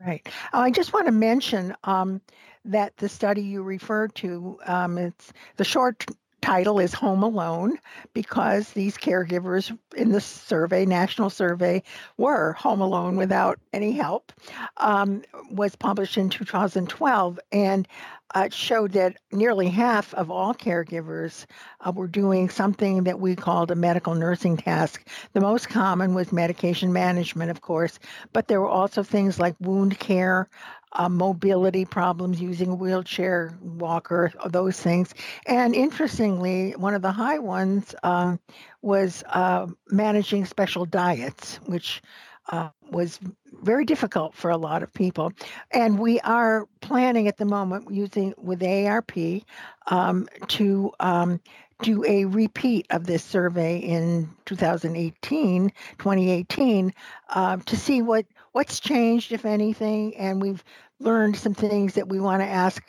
[0.00, 0.26] Right.
[0.54, 2.22] Oh, I just want to mention um,
[2.64, 6.06] that the study you referred to, um, it's the short
[6.40, 7.78] title is Home Alone
[8.14, 11.82] because these caregivers in the survey, national survey,
[12.16, 14.32] were home alone without any help,
[14.78, 17.38] um, was published in 2012.
[17.52, 17.86] And
[18.34, 21.46] uh, showed that nearly half of all caregivers
[21.80, 25.06] uh, were doing something that we called a medical nursing task.
[25.32, 27.98] The most common was medication management, of course,
[28.32, 30.48] but there were also things like wound care,
[30.92, 35.14] uh, mobility problems using a wheelchair, walker, those things.
[35.46, 38.36] And interestingly, one of the high ones uh,
[38.82, 42.02] was uh, managing special diets, which
[42.50, 43.20] uh, was
[43.62, 45.32] very difficult for a lot of people.
[45.70, 49.44] And we are planning at the moment using with AARP
[49.86, 51.40] um, to um,
[51.82, 56.94] do a repeat of this survey in 2018, 2018,
[57.30, 60.62] uh, to see what what's changed, if anything, and we've
[60.98, 62.82] learned some things that we want to ask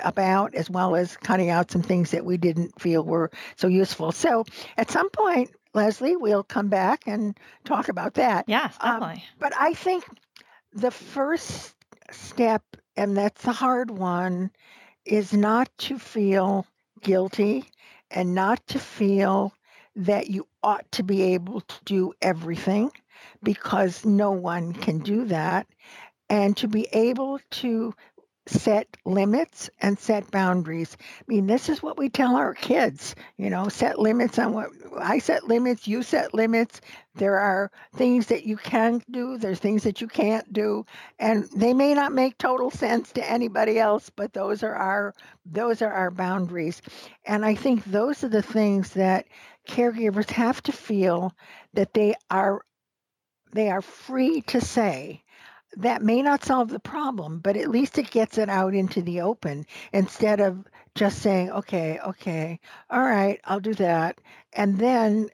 [0.00, 4.12] about, as well as cutting out some things that we didn't feel were so useful.
[4.12, 4.44] So
[4.76, 8.46] at some point, Leslie, we'll come back and talk about that.
[8.48, 9.22] Yes, um, definitely.
[9.22, 10.04] Um, but I think
[10.72, 11.74] the first
[12.10, 12.62] step,
[12.96, 14.50] and that's the hard one,
[15.04, 16.66] is not to feel
[17.02, 17.64] guilty
[18.10, 19.52] and not to feel
[19.96, 22.90] that you ought to be able to do everything
[23.42, 25.66] because no one can do that.
[26.28, 27.94] And to be able to
[28.50, 30.96] set limits and set boundaries.
[31.20, 34.70] I mean, this is what we tell our kids, you know, set limits on what
[34.98, 36.80] I set limits, you set limits.
[37.14, 40.84] There are things that you can do, there's things that you can't do,
[41.18, 45.82] and they may not make total sense to anybody else, but those are our those
[45.82, 46.82] are our boundaries.
[47.24, 49.26] And I think those are the things that
[49.68, 51.34] caregivers have to feel
[51.74, 52.62] that they are
[53.52, 55.22] they are free to say
[55.76, 59.20] that may not solve the problem, but at least it gets it out into the
[59.20, 62.58] open instead of just saying, okay, okay,
[62.90, 64.20] all right, I'll do that.
[64.52, 65.28] And then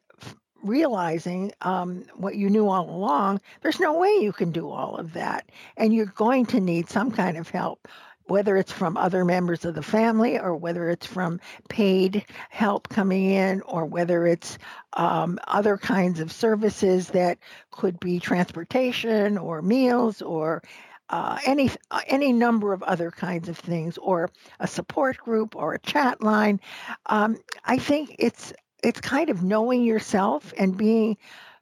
[0.63, 5.15] realizing um, what you knew all along, there's no way you can do all of
[5.15, 5.51] that.
[5.77, 7.89] And you're going to need some kind of help
[8.27, 13.31] whether it's from other members of the family or whether it's from paid help coming
[13.31, 14.59] in or whether it's
[14.95, 17.39] um, other kinds of services that
[17.71, 20.63] could be transportation or meals or
[21.09, 21.71] uh, any
[22.09, 26.61] any number of other kinds of things or a support group or a chat line
[27.07, 31.17] um, i think it's it's kind of knowing yourself and being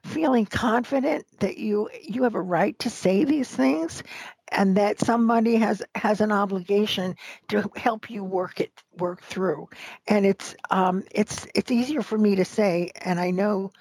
[0.05, 4.03] feeling confident that you you have a right to say these things
[4.49, 7.15] and that somebody has has an obligation
[7.47, 9.67] to help you work it work through.
[10.07, 13.71] And it's um it's it's easier for me to say and i know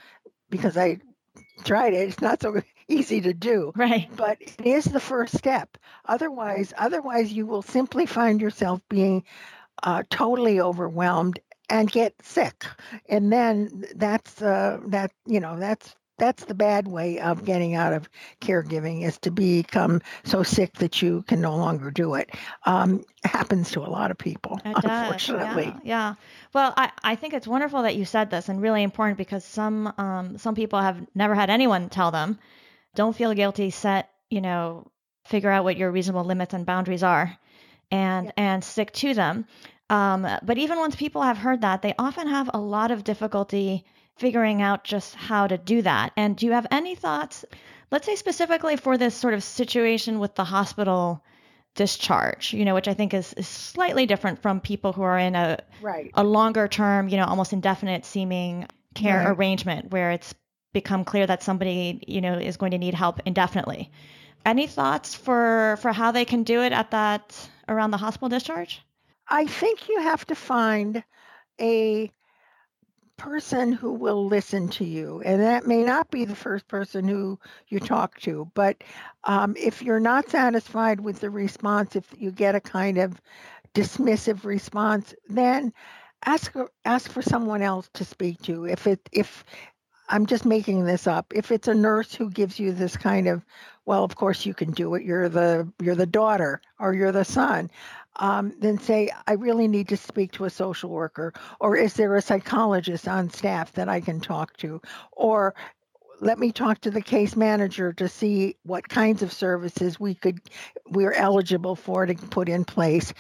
[0.50, 0.98] because i
[1.64, 4.08] tried it it's not so easy to do right.
[4.16, 5.76] but it is the first step.
[6.06, 9.24] Otherwise otherwise you will simply find yourself being
[9.82, 12.64] uh, totally overwhelmed and get sick.
[13.08, 17.92] And then that's uh, that you know that's that's the bad way of getting out
[17.92, 18.08] of
[18.40, 22.30] caregiving is to become so sick that you can no longer do it.
[22.66, 24.84] Um, happens to a lot of people, It does.
[24.84, 25.64] unfortunately.
[25.64, 26.14] Yeah, yeah.
[26.52, 29.92] Well, I, I think it's wonderful that you said this and really important because some
[29.98, 32.38] um, some people have never had anyone tell them,
[32.94, 34.86] don't feel guilty, set, you know,
[35.26, 37.36] figure out what your reasonable limits and boundaries are
[37.90, 39.46] and and stick to them.
[39.90, 43.84] Um, but even once people have heard that, they often have a lot of difficulty
[44.16, 46.12] figuring out just how to do that.
[46.16, 47.44] And do you have any thoughts,
[47.90, 51.22] let's say specifically for this sort of situation with the hospital
[51.74, 55.34] discharge, you know, which I think is, is slightly different from people who are in
[55.34, 56.10] a Right.
[56.14, 59.32] a longer term, you know, almost indefinite seeming care Right.
[59.32, 60.32] arrangement where it's
[60.72, 63.90] become clear that somebody, you know, is going to need help indefinitely.
[64.46, 68.80] Any thoughts for for how they can do it at that around the hospital discharge?
[69.28, 71.02] I think you have to find
[71.60, 72.10] a
[73.16, 75.22] person who will listen to you.
[75.24, 78.82] And that may not be the first person who you talk to, but
[79.24, 83.20] um, if you're not satisfied with the response, if you get a kind of
[83.74, 85.72] dismissive response, then
[86.24, 88.64] ask ask for someone else to speak to.
[88.66, 89.44] If it if
[90.08, 91.32] I'm just making this up.
[91.34, 93.44] If it's a nurse who gives you this kind of,
[93.86, 95.02] well, of course you can do it.
[95.02, 97.70] You're the you're the daughter or you're the son.
[98.16, 102.14] Um, then say, I really need to speak to a social worker, or is there
[102.14, 104.80] a psychologist on staff that I can talk to,
[105.12, 105.54] or
[106.20, 110.40] let me talk to the case manager to see what kinds of services we could
[110.88, 113.12] we're eligible for to put in place.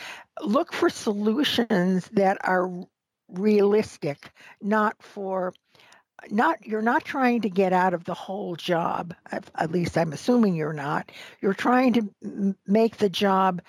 [0.42, 2.70] Look for solutions that are
[3.28, 4.30] realistic,
[4.62, 5.52] not for
[6.30, 10.54] not you're not trying to get out of the whole job at least i'm assuming
[10.54, 13.60] you're not you're trying to make the job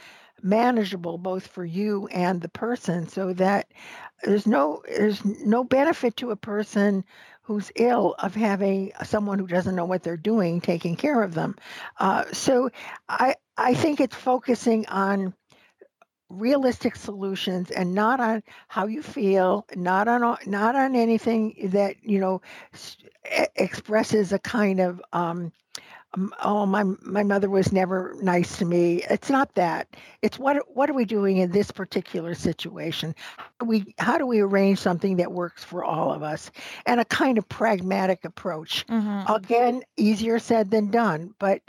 [0.41, 3.67] manageable both for you and the person so that
[4.23, 7.03] there's no there's no benefit to a person
[7.43, 11.55] who's ill of having someone who doesn't know what they're doing taking care of them.
[11.99, 12.69] Uh, so
[13.09, 15.33] i i think it's focusing on
[16.29, 22.19] realistic solutions and not on how you feel not on not on anything that you
[22.19, 22.41] know
[23.55, 25.51] expresses a kind of um,
[26.43, 29.03] oh my my mother was never nice to me.
[29.09, 29.87] It's not that.
[30.21, 33.15] It's what what are we doing in this particular situation?
[33.37, 36.51] How do we how do we arrange something that works for all of us?
[36.85, 38.85] And a kind of pragmatic approach.
[38.87, 39.31] Mm-hmm.
[39.31, 41.61] again easier said than done but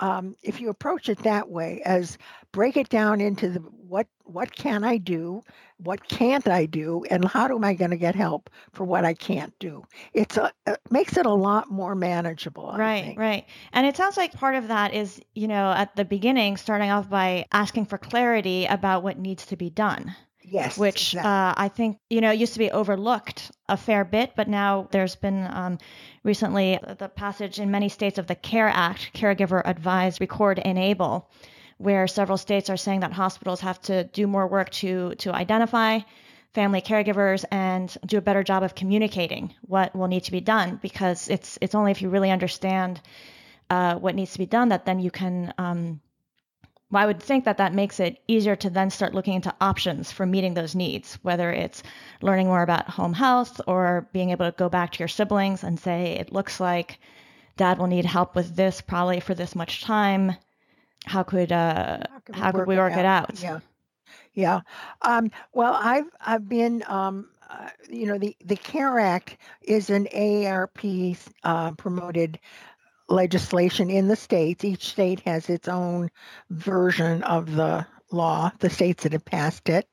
[0.00, 2.18] um, if you approach it that way as
[2.52, 5.42] break it down into the what what can i do
[5.78, 9.14] what can't i do and how am i going to get help for what i
[9.14, 13.20] can't do it's a it makes it a lot more manageable I Right, think.
[13.20, 13.46] right.
[13.72, 17.08] And it sounds like part of that is, you know, at the beginning, starting off
[17.08, 20.14] by asking for clarity about what needs to be done,
[20.54, 21.30] yes which exactly.
[21.30, 25.16] uh, I think, you know, used to be overlooked a fair bit, but now there's
[25.16, 25.78] been um,
[26.22, 31.28] recently the passage in many states of the CARE Act, Caregiver Advise, Record, Enable,
[31.78, 35.98] where several states are saying that hospitals have to do more work to to identify
[36.54, 40.78] family caregivers and do a better job of communicating what will need to be done
[40.80, 43.00] because it's it's only if you really understand
[43.70, 46.00] uh, what needs to be done that then you can um,
[46.92, 50.26] I would think that that makes it easier to then start looking into options for
[50.26, 51.82] meeting those needs, whether it's
[52.22, 55.80] learning more about home health or being able to go back to your siblings and
[55.80, 57.00] say, it looks like
[57.56, 60.36] dad will need help with this probably for this much time.
[61.06, 63.30] How could uh, how could we, how could we work it out?
[63.30, 63.42] It out?
[63.42, 63.60] Yeah,
[64.34, 64.60] yeah.
[65.02, 70.06] Um, well, I've I've been um, uh, you know the the CARE Act is an
[70.06, 72.38] AARP uh, promoted
[73.08, 74.64] legislation in the states.
[74.64, 76.10] Each state has its own
[76.50, 79.88] version of the law, the states that have passed it.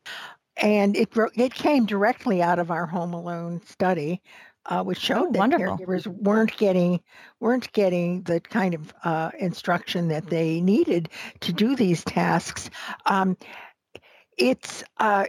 [0.57, 4.22] And it, it came directly out of our Home Alone study,
[4.66, 5.78] uh, which showed oh, that wonderful.
[5.78, 6.99] caregivers weren't getting
[7.39, 11.09] weren't getting the kind of uh, instruction that they needed
[11.39, 12.70] to do these tasks.
[13.05, 13.38] Um,
[14.38, 15.26] it's uh,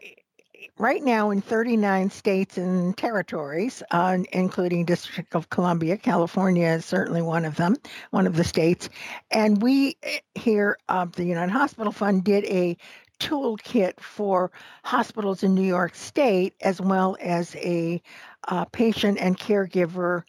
[0.79, 5.97] right now in 39 states and territories, uh, including District of Columbia.
[5.97, 7.77] California is certainly one of them,
[8.11, 8.89] one of the states.
[9.31, 12.77] And we eh, here at the United Hospital Fund did a
[13.21, 14.51] toolkit for
[14.83, 18.03] hospitals in New York State, as well as a
[18.49, 20.25] uh, patient and caregiver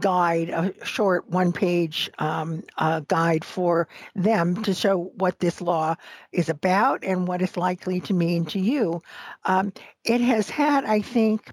[0.00, 5.94] guide, a short one page um, uh, guide for them to show what this law
[6.32, 9.02] is about and what it's likely to mean to you.
[9.44, 9.72] Um,
[10.04, 11.50] it has had, I think,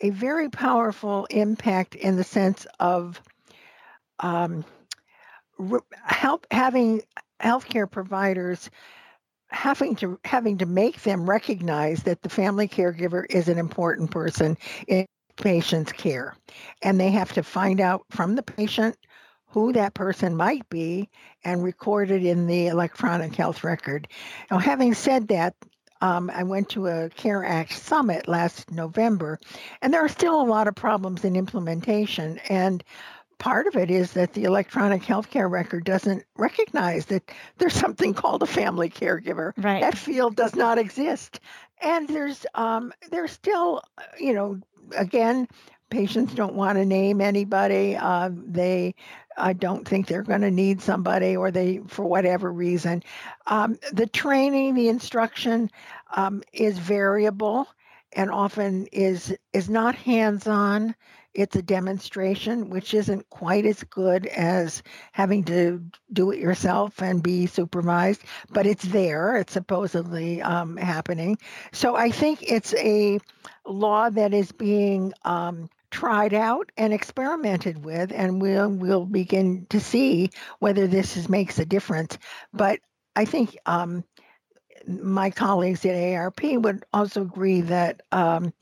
[0.00, 3.20] a very powerful impact in the sense of
[4.20, 4.64] um,
[6.04, 7.02] help having
[7.40, 8.70] healthcare providers
[9.52, 14.56] having to having to make them recognize that the family caregiver is an important person
[14.88, 15.04] in
[15.36, 16.36] patient's care.
[16.82, 18.96] And they have to find out from the patient
[19.48, 21.10] who that person might be
[21.44, 24.08] and record it in the electronic health record.
[24.50, 25.54] Now, having said that,
[26.00, 29.38] um, I went to a CARE Act summit last November,
[29.80, 32.40] and there are still a lot of problems in implementation.
[32.48, 32.82] And
[33.38, 38.42] part of it is that the electronic healthcare record doesn't recognize that there's something called
[38.42, 39.52] a family caregiver.
[39.56, 39.80] Right.
[39.80, 41.40] That field does not exist,
[41.80, 43.82] and there's um, there's still
[44.18, 44.60] you know
[44.96, 45.48] again,
[45.90, 47.96] patients don't want to name anybody.
[47.96, 48.94] Uh, they,
[49.36, 53.02] I don't think they're going to need somebody, or they, for whatever reason.
[53.46, 55.70] Um, the training, the instruction
[56.14, 57.66] um, is variable,
[58.12, 60.94] and often is is not hands-on.
[61.34, 67.22] It's a demonstration, which isn't quite as good as having to do it yourself and
[67.22, 69.36] be supervised, but it's there.
[69.36, 71.38] It's supposedly um, happening.
[71.72, 73.18] So I think it's a
[73.66, 79.80] law that is being um, tried out and experimented with, and we'll we'll begin to
[79.80, 82.18] see whether this is, makes a difference.
[82.52, 82.80] But
[83.14, 84.04] I think um,
[84.86, 88.52] my colleagues at AARP would also agree that um,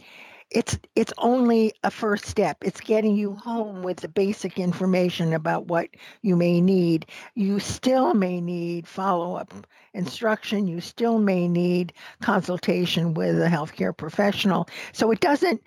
[0.51, 2.59] it's it's only a first step.
[2.62, 5.88] It's getting you home with the basic information about what
[6.22, 7.07] you may need.
[7.34, 9.55] You still may need follow-up
[9.94, 10.66] instruction.
[10.66, 14.68] You still may need consultation with a healthcare professional.
[14.92, 15.62] So it doesn't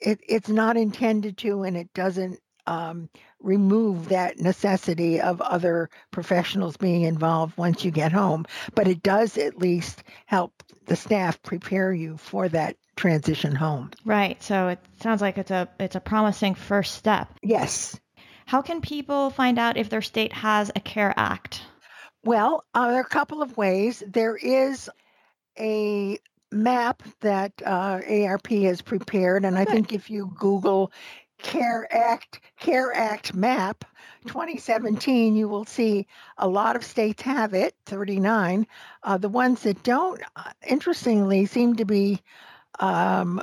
[0.00, 3.08] it, it's not intended to and it doesn't um,
[3.40, 8.44] remove that necessity of other professionals being involved once you get home
[8.74, 13.90] but it does at least help the staff prepare you for that transition home.
[14.04, 14.42] Right.
[14.42, 17.28] So it sounds like it's a it's a promising first step.
[17.42, 17.98] Yes.
[18.46, 21.62] How can people find out if their state has a CARE Act?
[22.24, 24.02] Well, uh, there are a couple of ways.
[24.06, 24.90] There is
[25.58, 26.18] a
[26.50, 30.92] map that uh, AARP has prepared, and I think if you Google
[31.42, 33.84] CARE Act CARE Act map
[34.26, 36.06] 2017, you will see
[36.38, 38.66] a lot of states have it, 39.
[39.02, 42.20] Uh, the ones that don't, uh, interestingly, seem to be
[42.78, 43.42] um,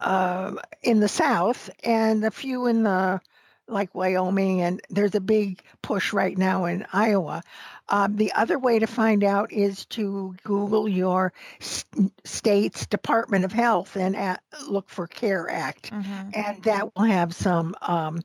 [0.00, 3.20] uh, in the South and a few in the
[3.68, 7.42] like Wyoming, and there's a big push right now in Iowa.
[7.88, 13.52] Um, the other way to find out is to Google your st- state's Department of
[13.52, 16.30] Health and at, look for CARE Act, mm-hmm.
[16.34, 18.20] and that will have some um,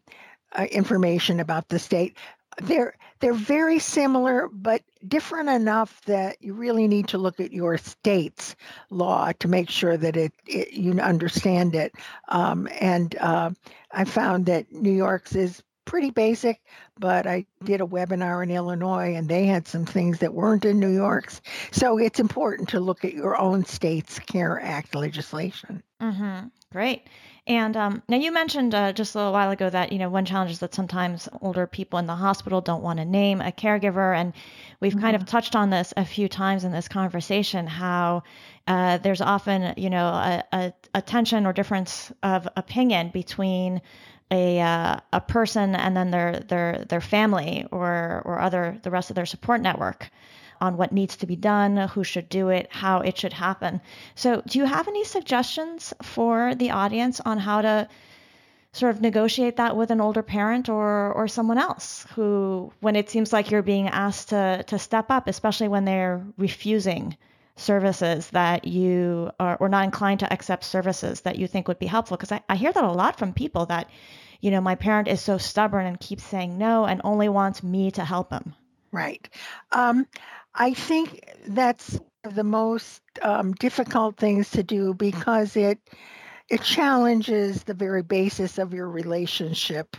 [0.53, 2.17] uh, information about the state
[2.61, 7.77] they're they're very similar but different enough that you really need to look at your
[7.77, 8.55] state's
[8.89, 11.93] law to make sure that it, it you understand it.
[12.27, 13.51] Um, and uh,
[13.91, 16.61] i found that new york's is pretty basic
[16.99, 20.79] but i did a webinar in illinois and they had some things that weren't in
[20.79, 21.41] new york's.
[21.71, 25.81] So it's important to look at your own state's care act legislation.
[26.01, 26.47] Mm-hmm.
[26.71, 27.07] great
[27.49, 30.23] and um, now you mentioned uh, just a little while ago that you know one
[30.23, 34.15] challenge is that sometimes older people in the hospital don't want to name a caregiver,
[34.15, 34.33] and
[34.79, 35.01] we've mm-hmm.
[35.01, 35.31] kind of mm-hmm.
[35.31, 37.65] touched on this a few times in this conversation.
[37.65, 38.21] How
[38.67, 43.81] uh, there's often you know a, a, a, tension or difference of opinion between
[44.29, 49.09] a uh, a person and then their their their family or or other the rest
[49.09, 50.11] of their support network
[50.61, 53.81] on what needs to be done, who should do it, how it should happen.
[54.15, 57.87] So, do you have any suggestions for the audience on how to
[58.71, 63.09] sort of negotiate that with an older parent or or someone else who when it
[63.09, 67.17] seems like you're being asked to to step up, especially when they're refusing
[67.55, 71.87] services that you are or not inclined to accept services that you think would be
[71.87, 72.15] helpful?
[72.15, 73.89] Because I, I hear that a lot from people that
[74.41, 77.91] you know my parent is so stubborn and keeps saying no and only wants me
[77.91, 78.53] to help him
[78.91, 79.27] right.
[79.71, 80.07] Um,
[80.59, 81.99] i think that's
[82.35, 85.79] the most um, difficult things to do because it
[86.49, 89.95] it challenges the very basis of your relationship,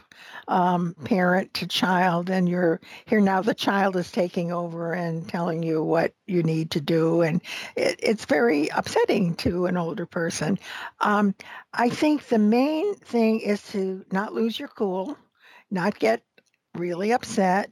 [0.49, 3.41] um, parent to child, and you're here now.
[3.41, 7.41] The child is taking over and telling you what you need to do, and
[7.77, 10.59] it, it's very upsetting to an older person.
[11.01, 11.37] Um,
[11.73, 15.17] I think the main thing is to not lose your cool,
[15.71, 16.25] not get
[16.75, 17.71] really upset,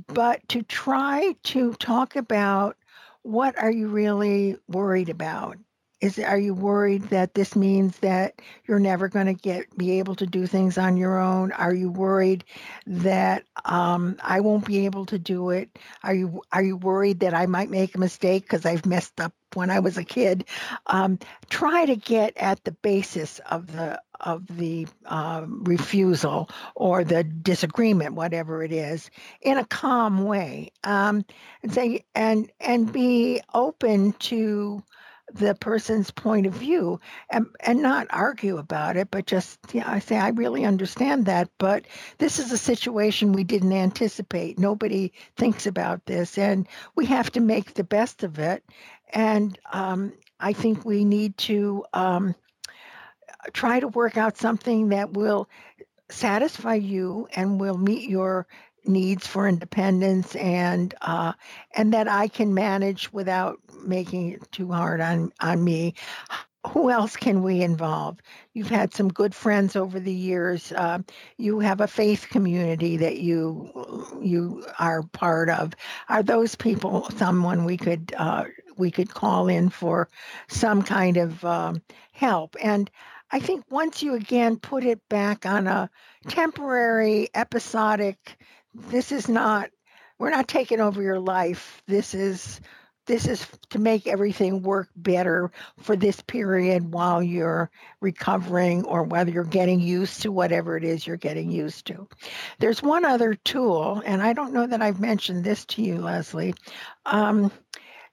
[0.00, 0.14] Mm-hmm.
[0.14, 2.76] but to try to talk about
[3.22, 5.58] what are you really worried about
[6.04, 10.14] is are you worried that this means that you're never going to get be able
[10.16, 11.50] to do things on your own?
[11.52, 12.44] Are you worried
[12.86, 15.78] that um, I won't be able to do it?
[16.02, 19.32] Are you are you worried that I might make a mistake because I've messed up
[19.54, 20.44] when I was a kid?
[20.86, 27.24] Um, try to get at the basis of the of the um, refusal or the
[27.24, 31.24] disagreement, whatever it is, in a calm way, um,
[31.62, 34.82] and say and and be open to
[35.34, 39.98] the person's point of view and, and not argue about it, but just, yeah, I
[39.98, 41.84] say, I really understand that, but
[42.18, 44.58] this is a situation we didn't anticipate.
[44.58, 48.62] Nobody thinks about this, and we have to make the best of it.
[49.12, 52.34] And um, I think we need to um,
[53.52, 55.48] try to work out something that will
[56.10, 58.46] satisfy you and will meet your
[58.86, 61.32] needs for independence and uh,
[61.74, 65.94] and that I can manage without making it too hard on on me.
[66.68, 68.18] Who else can we involve?
[68.54, 70.72] You've had some good friends over the years.
[70.72, 71.00] Uh,
[71.36, 75.74] you have a faith community that you you are part of.
[76.08, 78.44] Are those people someone we could uh,
[78.78, 80.08] we could call in for
[80.48, 81.82] some kind of um,
[82.12, 82.56] help?
[82.62, 82.90] And
[83.30, 85.90] I think once you again put it back on a
[86.28, 88.38] temporary, episodic
[88.74, 89.70] this is not
[90.18, 92.60] we're not taking over your life this is
[93.06, 97.70] this is to make everything work better for this period while you're
[98.00, 102.08] recovering or whether you're getting used to whatever it is you're getting used to.
[102.60, 106.54] There's one other tool, and I don't know that I've mentioned this to you, Leslie.
[107.04, 107.52] Um,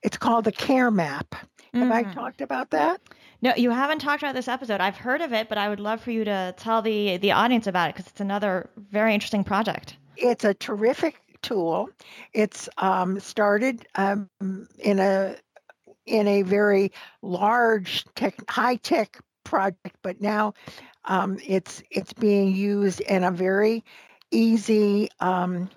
[0.03, 1.35] it's called the Care Map.
[1.73, 1.89] Have.
[1.89, 2.99] I talked about that?
[3.41, 4.81] No, you haven't talked about this episode.
[4.81, 7.65] I've heard of it, but I would love for you to tell the the audience
[7.65, 11.89] about it because it's another very interesting project it's a terrific tool.
[12.33, 14.29] It's um, started um,
[14.79, 15.35] in a
[16.05, 16.91] in a very
[17.21, 20.53] large tech, high tech project, but now
[21.05, 23.83] um, it's it's being used in a very
[24.31, 25.69] easy um,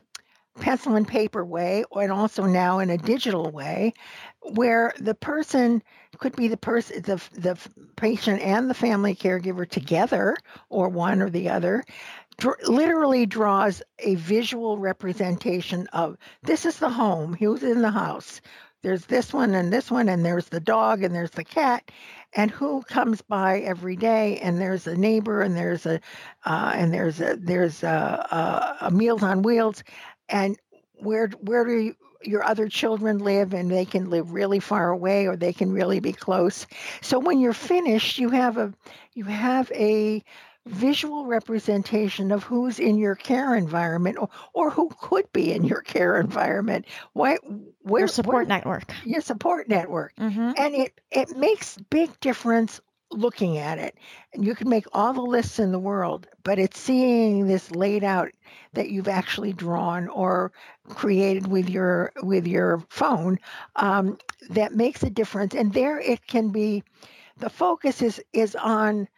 [0.60, 3.92] pencil and paper way, and also now in a digital way,
[4.40, 5.82] where the person
[6.18, 7.58] could be the person, the the
[7.96, 10.36] patient and the family caregiver together,
[10.68, 11.84] or one or the other,
[12.38, 18.40] dr- literally draws a visual representation of this is the home, who's in the house.
[18.82, 21.90] There's this one and this one, and there's the dog and there's the cat,
[22.34, 24.38] and who comes by every day.
[24.38, 26.00] And there's a neighbor, and there's a,
[26.44, 29.82] uh, and there's a there's a, a, a Meals on Wheels,
[30.28, 30.58] and
[30.96, 35.26] where where do you, your other children live and they can live really far away
[35.26, 36.66] or they can really be close
[37.02, 38.72] so when you're finished you have a
[39.12, 40.22] you have a
[40.66, 45.82] visual representation of who's in your care environment or, or who could be in your
[45.82, 46.86] care environment.
[47.12, 47.38] Why,
[47.82, 48.92] where, your support where, network.
[49.04, 50.14] Your support network.
[50.16, 50.52] Mm-hmm.
[50.56, 53.96] And it, it makes big difference looking at it.
[54.32, 58.02] And you can make all the lists in the world, but it's seeing this laid
[58.02, 58.30] out
[58.72, 60.52] that you've actually drawn or
[60.88, 63.38] created with your with your phone
[63.76, 64.18] um,
[64.50, 65.54] that makes a difference.
[65.54, 66.82] And there it can be
[67.38, 69.08] the focus is is on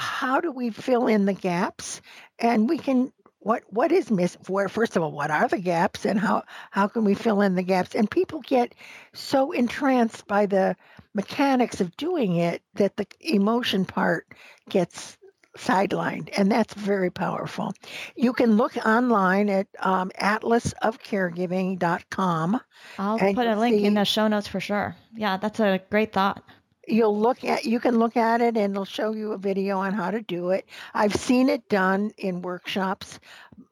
[0.00, 2.00] how do we fill in the gaps?
[2.38, 6.04] And we can what what is missing where first of all what are the gaps
[6.04, 7.94] and how how can we fill in the gaps?
[7.94, 8.74] And people get
[9.12, 10.74] so entranced by the
[11.14, 14.26] mechanics of doing it that the emotion part
[14.68, 15.16] gets
[15.58, 17.72] sidelined and that's very powerful.
[18.16, 22.60] You can look online at um, atlasofcaregiving.com
[22.98, 24.96] i'll put a link see, in the show notes for sure.
[25.14, 26.42] Yeah that's a great thought
[26.90, 29.92] you'll look at you can look at it and it'll show you a video on
[29.92, 30.66] how to do it.
[30.94, 33.20] I've seen it done in workshops.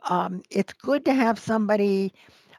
[0.05, 2.13] Um, it's good to have somebody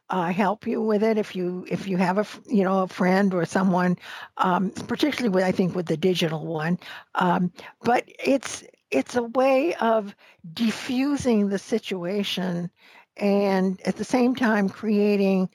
[0.10, 3.34] uh, help you with it if you if you have a you know a friend
[3.34, 3.98] or someone,
[4.38, 6.80] um, particularly with I think with the digital one.
[7.16, 7.52] Um,
[7.82, 10.16] but it's it's a way of
[10.54, 12.72] diffusing the situation
[13.18, 15.50] and at the same time creating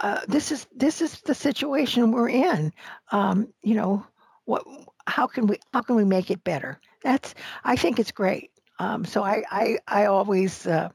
[0.00, 2.72] uh, this is this is the situation we're in.
[3.12, 4.04] Um, you know
[4.48, 4.64] what
[5.06, 6.80] how can we how can we make it better?
[7.02, 7.34] That's
[7.64, 8.50] i think it's great.
[8.78, 10.88] Um, so i i, I always uh,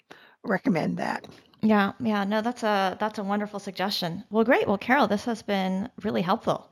[0.43, 1.28] recommend that.
[1.62, 4.24] Yeah yeah no that's a that's a wonderful suggestion.
[4.32, 4.68] Well great.
[4.68, 6.72] Well carol this has been really helpful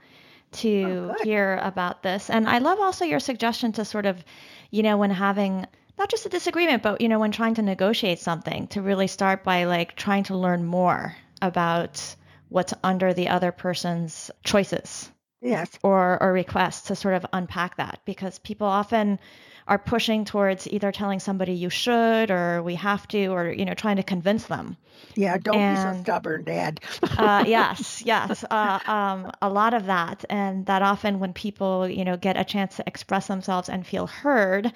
[0.54, 2.30] to oh, hear about this.
[2.30, 4.24] And i love also your suggestion to sort of
[4.72, 5.68] you know when having
[6.00, 9.44] not just a disagreement, but you know, when trying to negotiate something, to really start
[9.44, 12.16] by like trying to learn more about
[12.50, 15.12] what's under the other person's choices.
[15.42, 15.70] Yes.
[15.84, 19.20] Or or requests to sort of unpack that because people often
[19.68, 23.74] are pushing towards either telling somebody you should or we have to or you know
[23.74, 24.78] trying to convince them.
[25.16, 26.82] Yeah, don't and, be so stubborn, Dad.
[27.18, 32.06] uh, yes, yes, uh, um, a lot of that, and that often when people you
[32.06, 34.72] know get a chance to express themselves and feel heard,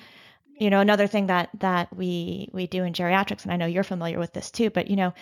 [0.58, 3.84] you know another thing that that we we do in geriatrics and i know you're
[3.84, 5.14] familiar with this too but you know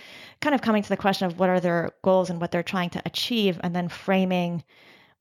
[0.41, 2.89] kind of coming to the question of what are their goals and what they're trying
[2.91, 4.63] to achieve and then framing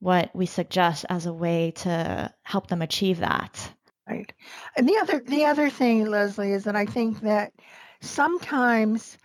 [0.03, 3.73] what we suggest as a way to help them achieve that.
[4.07, 4.31] Right.
[4.75, 7.53] And the other the other thing leslie is that i think that
[8.01, 9.17] sometimes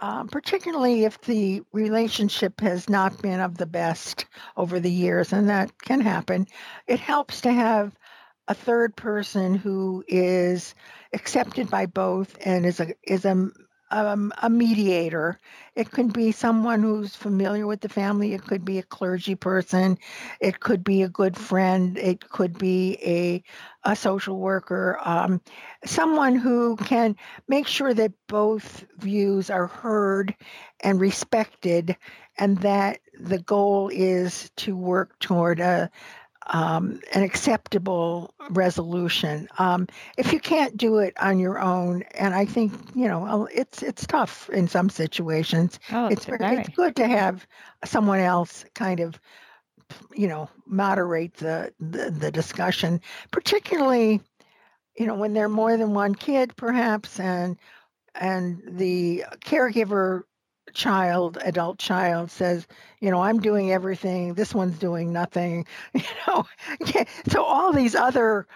[0.00, 5.48] um, particularly if the relationship has not been of the best over the years, and
[5.48, 6.46] that can happen,
[6.86, 7.96] it helps to have
[8.48, 10.74] a third person who is
[11.12, 13.48] accepted by both and is a is a
[13.90, 15.38] um, a mediator.
[15.74, 18.32] It could be someone who's familiar with the family.
[18.34, 19.98] It could be a clergy person.
[20.40, 21.96] It could be a good friend.
[21.98, 23.42] It could be a
[23.84, 24.98] a social worker.
[25.04, 25.40] Um,
[25.84, 27.16] someone who can
[27.48, 30.34] make sure that both views are heard
[30.80, 31.96] and respected,
[32.38, 35.90] and that the goal is to work toward a
[36.46, 39.48] um, an acceptable resolution.
[39.58, 39.86] Um,
[40.18, 44.06] if you can't do it on your own, and I think you know it's it's
[44.06, 45.78] tough in some situations.
[45.90, 46.58] Oh, it's very.
[46.58, 47.46] it's good to have
[47.84, 49.18] someone else kind of
[50.14, 54.20] you know moderate the, the the discussion, particularly
[54.98, 57.58] you know when there are more than one kid, perhaps, and
[58.14, 60.22] and the caregiver
[60.74, 62.66] child, adult child says,
[63.00, 66.46] you know, I'm doing everything, this one's doing nothing, you know.
[67.28, 68.46] so all these other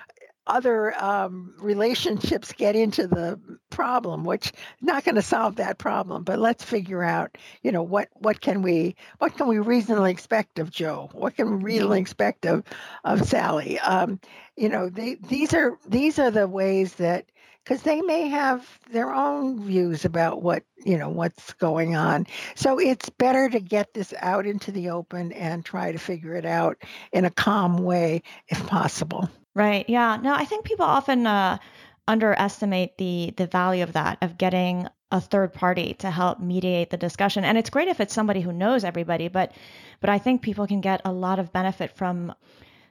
[0.48, 3.38] other um, relationships get into the
[3.70, 6.24] problem, which not going to solve that problem.
[6.24, 10.58] But let's figure out, you know, what what can we what can we reasonably expect
[10.58, 11.10] of Joe?
[11.12, 12.64] What can we reasonably expect of
[13.04, 13.78] of Sally?
[13.78, 14.20] Um,
[14.56, 17.26] you know, they, these are these are the ways that
[17.68, 22.26] because they may have their own views about what you know what's going on.
[22.54, 26.46] So it's better to get this out into the open and try to figure it
[26.46, 26.78] out
[27.12, 29.28] in a calm way if possible.
[29.54, 30.16] Right yeah.
[30.16, 31.58] No i think people often uh,
[32.06, 36.96] underestimate the the value of that of getting a third party to help mediate the
[36.96, 37.44] discussion.
[37.44, 39.52] And it's great if it's somebody who knows everybody but
[40.00, 42.32] but i think people can get a lot of benefit from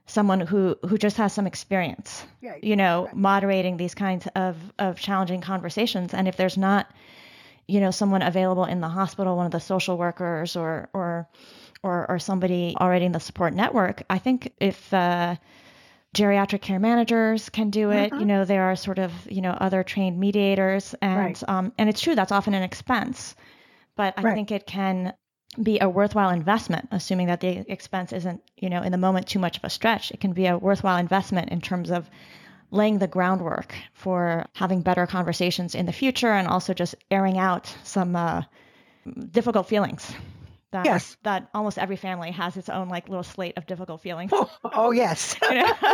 [0.08, 3.16] someone who who just has some experience yeah, you know right.
[3.16, 6.90] moderating these kinds of of challenging conversations and if there's not
[7.68, 11.28] you know someone available in the hospital one of the social workers or or
[11.84, 15.36] or, or somebody already in the support network i think if uh,
[16.16, 18.22] geriatric care managers can do it mm-hmm.
[18.22, 21.44] you know there are sort of you know other trained mediators and right.
[21.50, 23.36] um, and it's true that's often an expense
[23.98, 24.34] but i right.
[24.34, 25.14] think it can
[25.62, 29.40] be a worthwhile investment, assuming that the expense isn't, you know, in the moment too
[29.40, 30.12] much of a stretch.
[30.12, 32.10] It can be a worthwhile investment in terms of
[32.72, 37.74] laying the groundwork for having better conversations in the future and also just airing out
[37.84, 38.44] some uh,
[39.32, 40.14] difficult feelings
[40.78, 41.18] that yes.
[41.24, 44.32] that almost every family has its own like little slate of difficult feelings.
[44.34, 45.36] Oh, oh yes.
[45.50, 45.74] you know,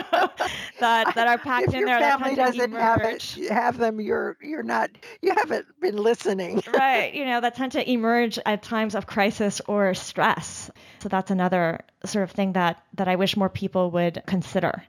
[0.79, 1.99] that that are packed if in your there.
[1.99, 4.01] family doesn't have it, have them.
[4.01, 4.89] You're you're not.
[5.21, 6.61] You haven't been listening.
[6.73, 7.13] right.
[7.13, 10.69] You know that tend to emerge at times of crisis or stress.
[10.99, 14.83] So that's another sort of thing that that I wish more people would consider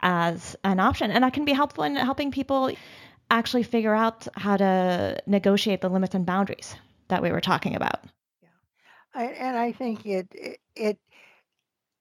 [0.00, 2.70] as an option, and that can be helpful in helping people
[3.32, 6.76] actually figure out how to negotiate the limits and boundaries
[7.08, 8.00] that we were talking about.
[9.14, 10.98] And I think it it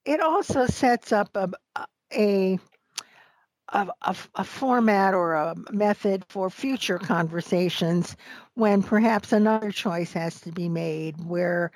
[0.05, 1.49] it also sets up a
[2.14, 2.60] a
[3.72, 8.16] a, a, a format or a method for future conversations
[8.55, 11.72] when perhaps another choice has to be made where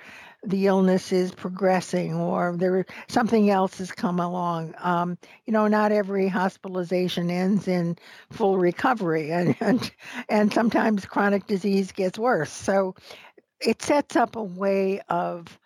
[0.46, 4.74] the illness is progressing or there something else has come along.
[4.80, 7.98] Um, you know, not every hospitalization ends in
[8.30, 9.92] full recovery, and, and
[10.28, 12.52] and sometimes chronic disease gets worse.
[12.52, 12.96] So
[13.66, 15.59] it sets up a way of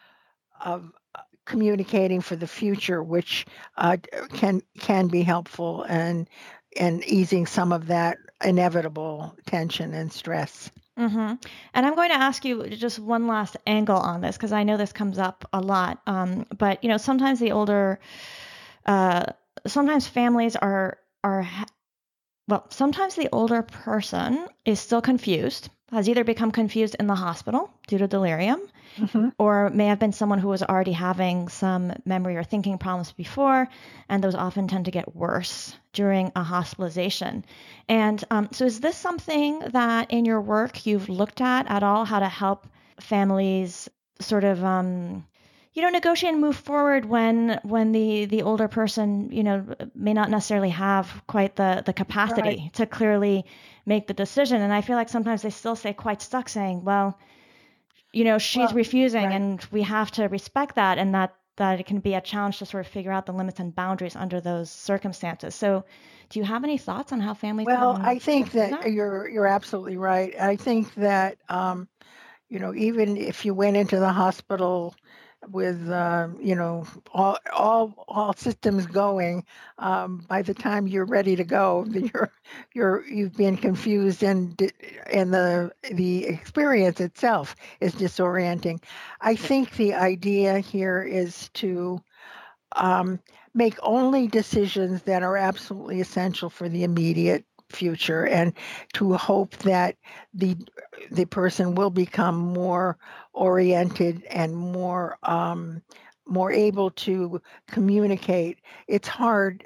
[0.63, 3.45] of uh, communicating for the future, which
[3.77, 3.97] uh,
[4.33, 6.29] can can be helpful and
[6.79, 10.69] and easing some of that inevitable tension and stress.
[10.97, 11.35] Mm-hmm.
[11.73, 14.77] And I'm going to ask you just one last angle on this because I know
[14.77, 16.01] this comes up a lot.
[16.07, 17.99] Um, but you know, sometimes the older,
[18.85, 19.25] uh,
[19.65, 21.47] sometimes families are are
[22.47, 27.69] well, sometimes the older person is still confused, has either become confused in the hospital
[27.87, 28.61] due to delirium,
[28.97, 29.29] mm-hmm.
[29.37, 33.67] or may have been someone who was already having some memory or thinking problems before,
[34.07, 37.43] and those often tend to get worse during a hospitalization.
[37.89, 42.05] And um, so, is this something that in your work you've looked at at all,
[42.05, 42.67] how to help
[42.99, 43.89] families
[44.19, 45.25] sort of um,
[45.73, 50.13] you know negotiate and move forward when when the the older person you know may
[50.13, 52.73] not necessarily have quite the the capacity right.
[52.73, 53.45] to clearly
[53.85, 57.17] make the decision and i feel like sometimes they still stay quite stuck saying well
[58.11, 59.35] you know she's well, refusing right.
[59.35, 62.65] and we have to respect that and that that it can be a challenge to
[62.65, 65.83] sort of figure out the limits and boundaries under those circumstances so
[66.29, 69.47] do you have any thoughts on how families well i think that, that you're you're
[69.47, 71.87] absolutely right i think that um
[72.49, 74.95] you know even if you went into the hospital
[75.51, 79.45] with uh, you know all all all systems going
[79.79, 82.31] um, by the time you're ready to go you're
[82.73, 84.71] you're you've been confused and
[85.11, 88.81] and the the experience itself is disorienting.
[89.21, 92.01] I think the idea here is to
[92.75, 93.19] um,
[93.53, 98.53] make only decisions that are absolutely essential for the immediate future and
[98.93, 99.95] to hope that
[100.33, 100.57] the
[101.11, 102.97] the person will become more
[103.33, 105.81] oriented and more um,
[106.25, 108.59] more able to communicate.
[108.87, 109.65] It's hard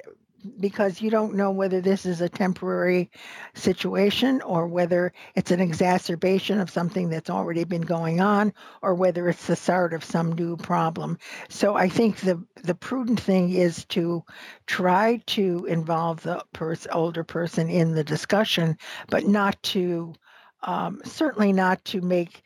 [0.60, 3.10] because you don't know whether this is a temporary
[3.54, 9.28] situation or whether it's an exacerbation of something that's already been going on or whether
[9.28, 11.18] it's the start of some new problem.
[11.48, 14.24] So I think the the prudent thing is to
[14.66, 18.78] try to involve the pers- older person in the discussion,
[19.08, 20.14] but not to
[20.62, 22.42] um, certainly not to make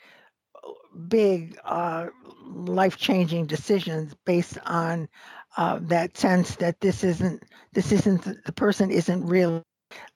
[1.09, 2.07] big uh,
[2.47, 5.09] life changing decisions based on
[5.57, 7.43] uh, that sense that this isn't
[7.77, 9.63] this isn't the person isn't really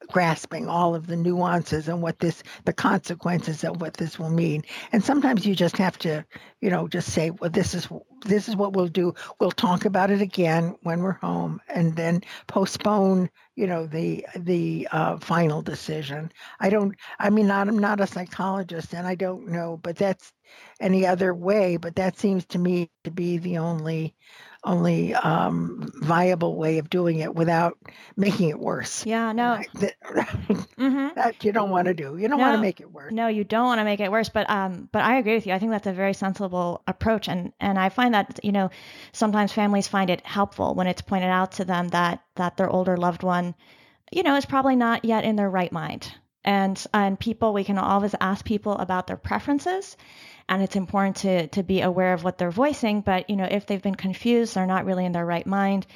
[0.08, 4.62] grasping all of the nuances and what this the consequences of what this will mean.
[4.92, 6.24] And sometimes you just have to
[6.62, 7.86] you know just say well this is
[8.24, 9.14] this is what we'll do.
[9.38, 14.88] We'll talk about it again when we're home and then postpone you know the the
[14.90, 16.32] uh, final decision.
[16.60, 20.32] I don't i mean not, i'm not a psychologist and i don't know but that's
[20.80, 24.14] any other way but that seems to me to be the only
[24.62, 27.78] only um, viable way of doing it without
[28.16, 29.06] making it worse.
[29.06, 29.60] Yeah, no.
[29.74, 31.08] That, mm-hmm.
[31.14, 32.16] that you don't want to do.
[32.16, 33.12] You don't no, want to make it worse.
[33.12, 34.28] No, you don't want to make it worse.
[34.28, 35.54] But um, but I agree with you.
[35.54, 38.70] I think that's a very sensible approach, and and I find that you know
[39.12, 42.96] sometimes families find it helpful when it's pointed out to them that that their older
[42.96, 43.54] loved one,
[44.12, 46.12] you know, is probably not yet in their right mind.
[46.44, 49.96] And and people, we can always ask people about their preferences
[50.50, 53.64] and it's important to to be aware of what they're voicing but you know if
[53.64, 55.86] they've been confused they're not really in their right mind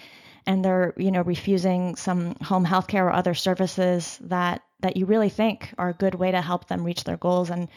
[0.47, 5.07] and they're you know refusing some home health care or other services that that you
[5.07, 7.69] really think are a good way to help them reach their goals and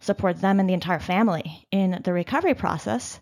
[0.00, 3.20] support them and the entire family in the recovery process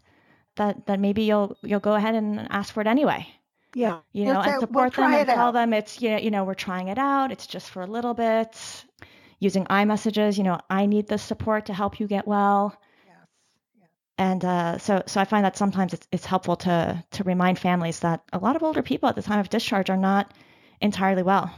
[0.56, 3.26] that that maybe you'll you'll go ahead and ask for it anyway.
[3.74, 4.00] Yeah.
[4.12, 6.54] You know and support we'll them and tell them it's you know, you know we're
[6.54, 8.84] trying it out it's just for a little bit
[9.38, 12.76] using iMessages you know i need the support to help you get well
[14.22, 17.98] and uh, so, so I find that sometimes it's, it's helpful to to remind families
[18.00, 20.32] that a lot of older people at the time of discharge are not
[20.80, 21.52] entirely well.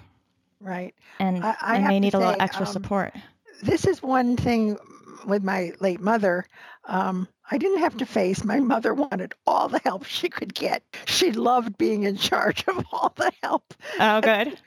[0.61, 0.95] Right.
[1.19, 3.15] And, I, I and may need say, a little extra um, support.
[3.63, 4.79] This is one thing
[5.27, 6.47] with my late mother.
[6.87, 8.43] Um, I didn't have to face.
[8.43, 10.83] My mother wanted all the help she could get.
[11.05, 13.75] She loved being in charge of all the help.
[14.01, 14.59] Oh, good.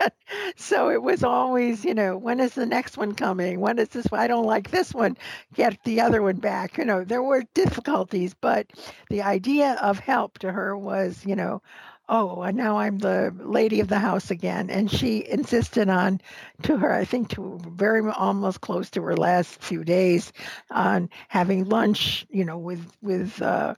[0.56, 3.60] so it was always, you know, when is the next one coming?
[3.60, 4.06] When is this?
[4.12, 5.16] I don't like this one.
[5.54, 6.76] Get the other one back.
[6.76, 8.66] You know, there were difficulties, but
[9.10, 11.62] the idea of help to her was, you know,
[12.08, 14.70] oh, and now I'm the lady of the house again.
[14.70, 16.20] And she insisted on,
[16.62, 20.32] to her, I think, to very almost close to her last few days,
[20.70, 23.74] on having lunch, you know, with with uh,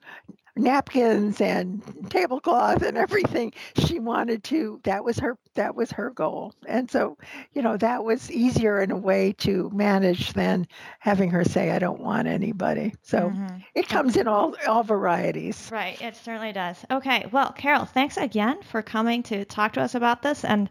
[0.57, 3.53] napkins and tablecloth and everything
[3.87, 6.55] she wanted to that was her that was her goal.
[6.67, 7.19] And so
[7.55, 10.67] you know that was easier in a way to manage than
[10.99, 12.95] having her say i don't want anybody.
[13.03, 13.59] So mm-hmm.
[13.75, 15.69] it comes in all all varieties.
[15.71, 16.85] Right it certainly does.
[16.91, 20.71] Okay well carol thanks again for coming to talk to us about this and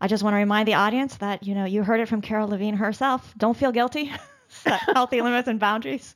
[0.00, 2.48] i just want to remind the audience that you know you heard it from carol
[2.48, 3.34] levine herself.
[3.36, 4.10] Don't feel guilty
[4.64, 6.14] healthy limits and boundaries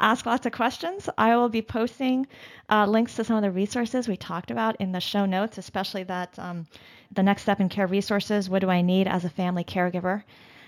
[0.00, 1.08] ask lots of questions.
[1.18, 2.26] I will be posting
[2.70, 6.04] uh, links to some of the resources we talked about in the show notes, especially
[6.04, 6.66] that um,
[7.12, 8.48] the next step in care resources.
[8.48, 10.22] What do I need as a family caregiver?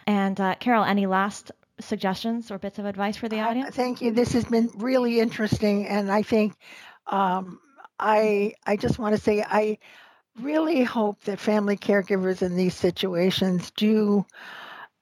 [0.06, 3.74] And uh, Carol, any last suggestions or bits of advice for the Uh, audience?
[3.74, 4.12] Thank you.
[4.12, 6.54] This has been really interesting, and I think
[7.06, 7.60] um,
[7.98, 9.78] I I just want to say I
[10.40, 14.24] really hope that family caregivers in these situations do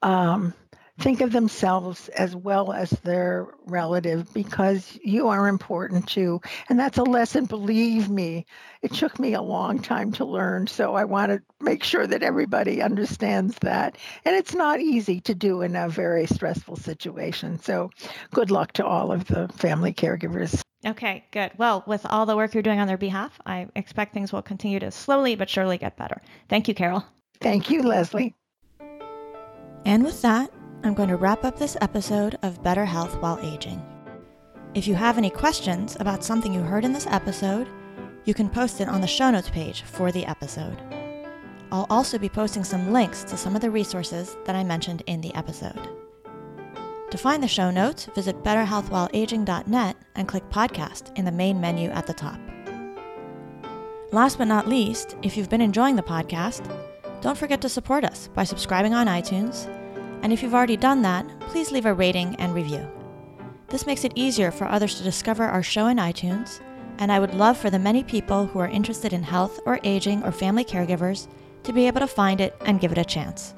[0.01, 0.53] um,
[0.99, 6.41] think of themselves as well as their relative because you are important too.
[6.67, 8.45] And that's a lesson, believe me.
[8.81, 10.67] It took me a long time to learn.
[10.67, 13.97] So I want to make sure that everybody understands that.
[14.25, 17.59] And it's not easy to do in a very stressful situation.
[17.59, 17.91] So
[18.31, 20.61] good luck to all of the family caregivers.
[20.85, 21.51] Okay, good.
[21.57, 24.79] Well, with all the work you're doing on their behalf, I expect things will continue
[24.79, 26.21] to slowly but surely get better.
[26.47, 27.05] Thank you, Carol.
[27.41, 28.35] Thank you, Leslie.
[29.85, 30.51] And with that,
[30.81, 33.83] I'm going to wrap up this episode of Better Health While Aging.
[34.73, 37.67] If you have any questions about something you heard in this episode,
[38.23, 40.77] you can post it on the show notes page for the episode.
[41.69, 45.19] I'll also be posting some links to some of the resources that I mentioned in
[45.19, 45.89] the episode.
[47.11, 52.07] To find the show notes, visit betterhealthwhileaging.net and click podcast in the main menu at
[52.07, 52.39] the top.
[54.13, 56.73] Last but not least, if you've been enjoying the podcast,
[57.19, 59.67] don't forget to support us by subscribing on iTunes
[60.21, 62.89] and if you've already done that, please leave a rating and review.
[63.67, 66.59] This makes it easier for others to discover our show in iTunes,
[66.97, 70.23] and I would love for the many people who are interested in health or aging
[70.23, 71.27] or family caregivers
[71.63, 73.53] to be able to find it and give it a chance.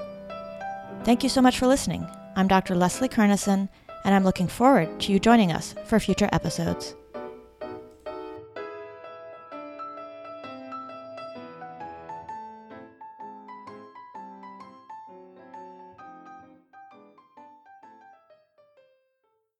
[1.03, 2.07] Thank you so much for listening.
[2.36, 2.76] I'm Dr.
[2.76, 3.70] Leslie Kernisan,
[4.03, 6.95] and I'm looking forward to you joining us for future episodes.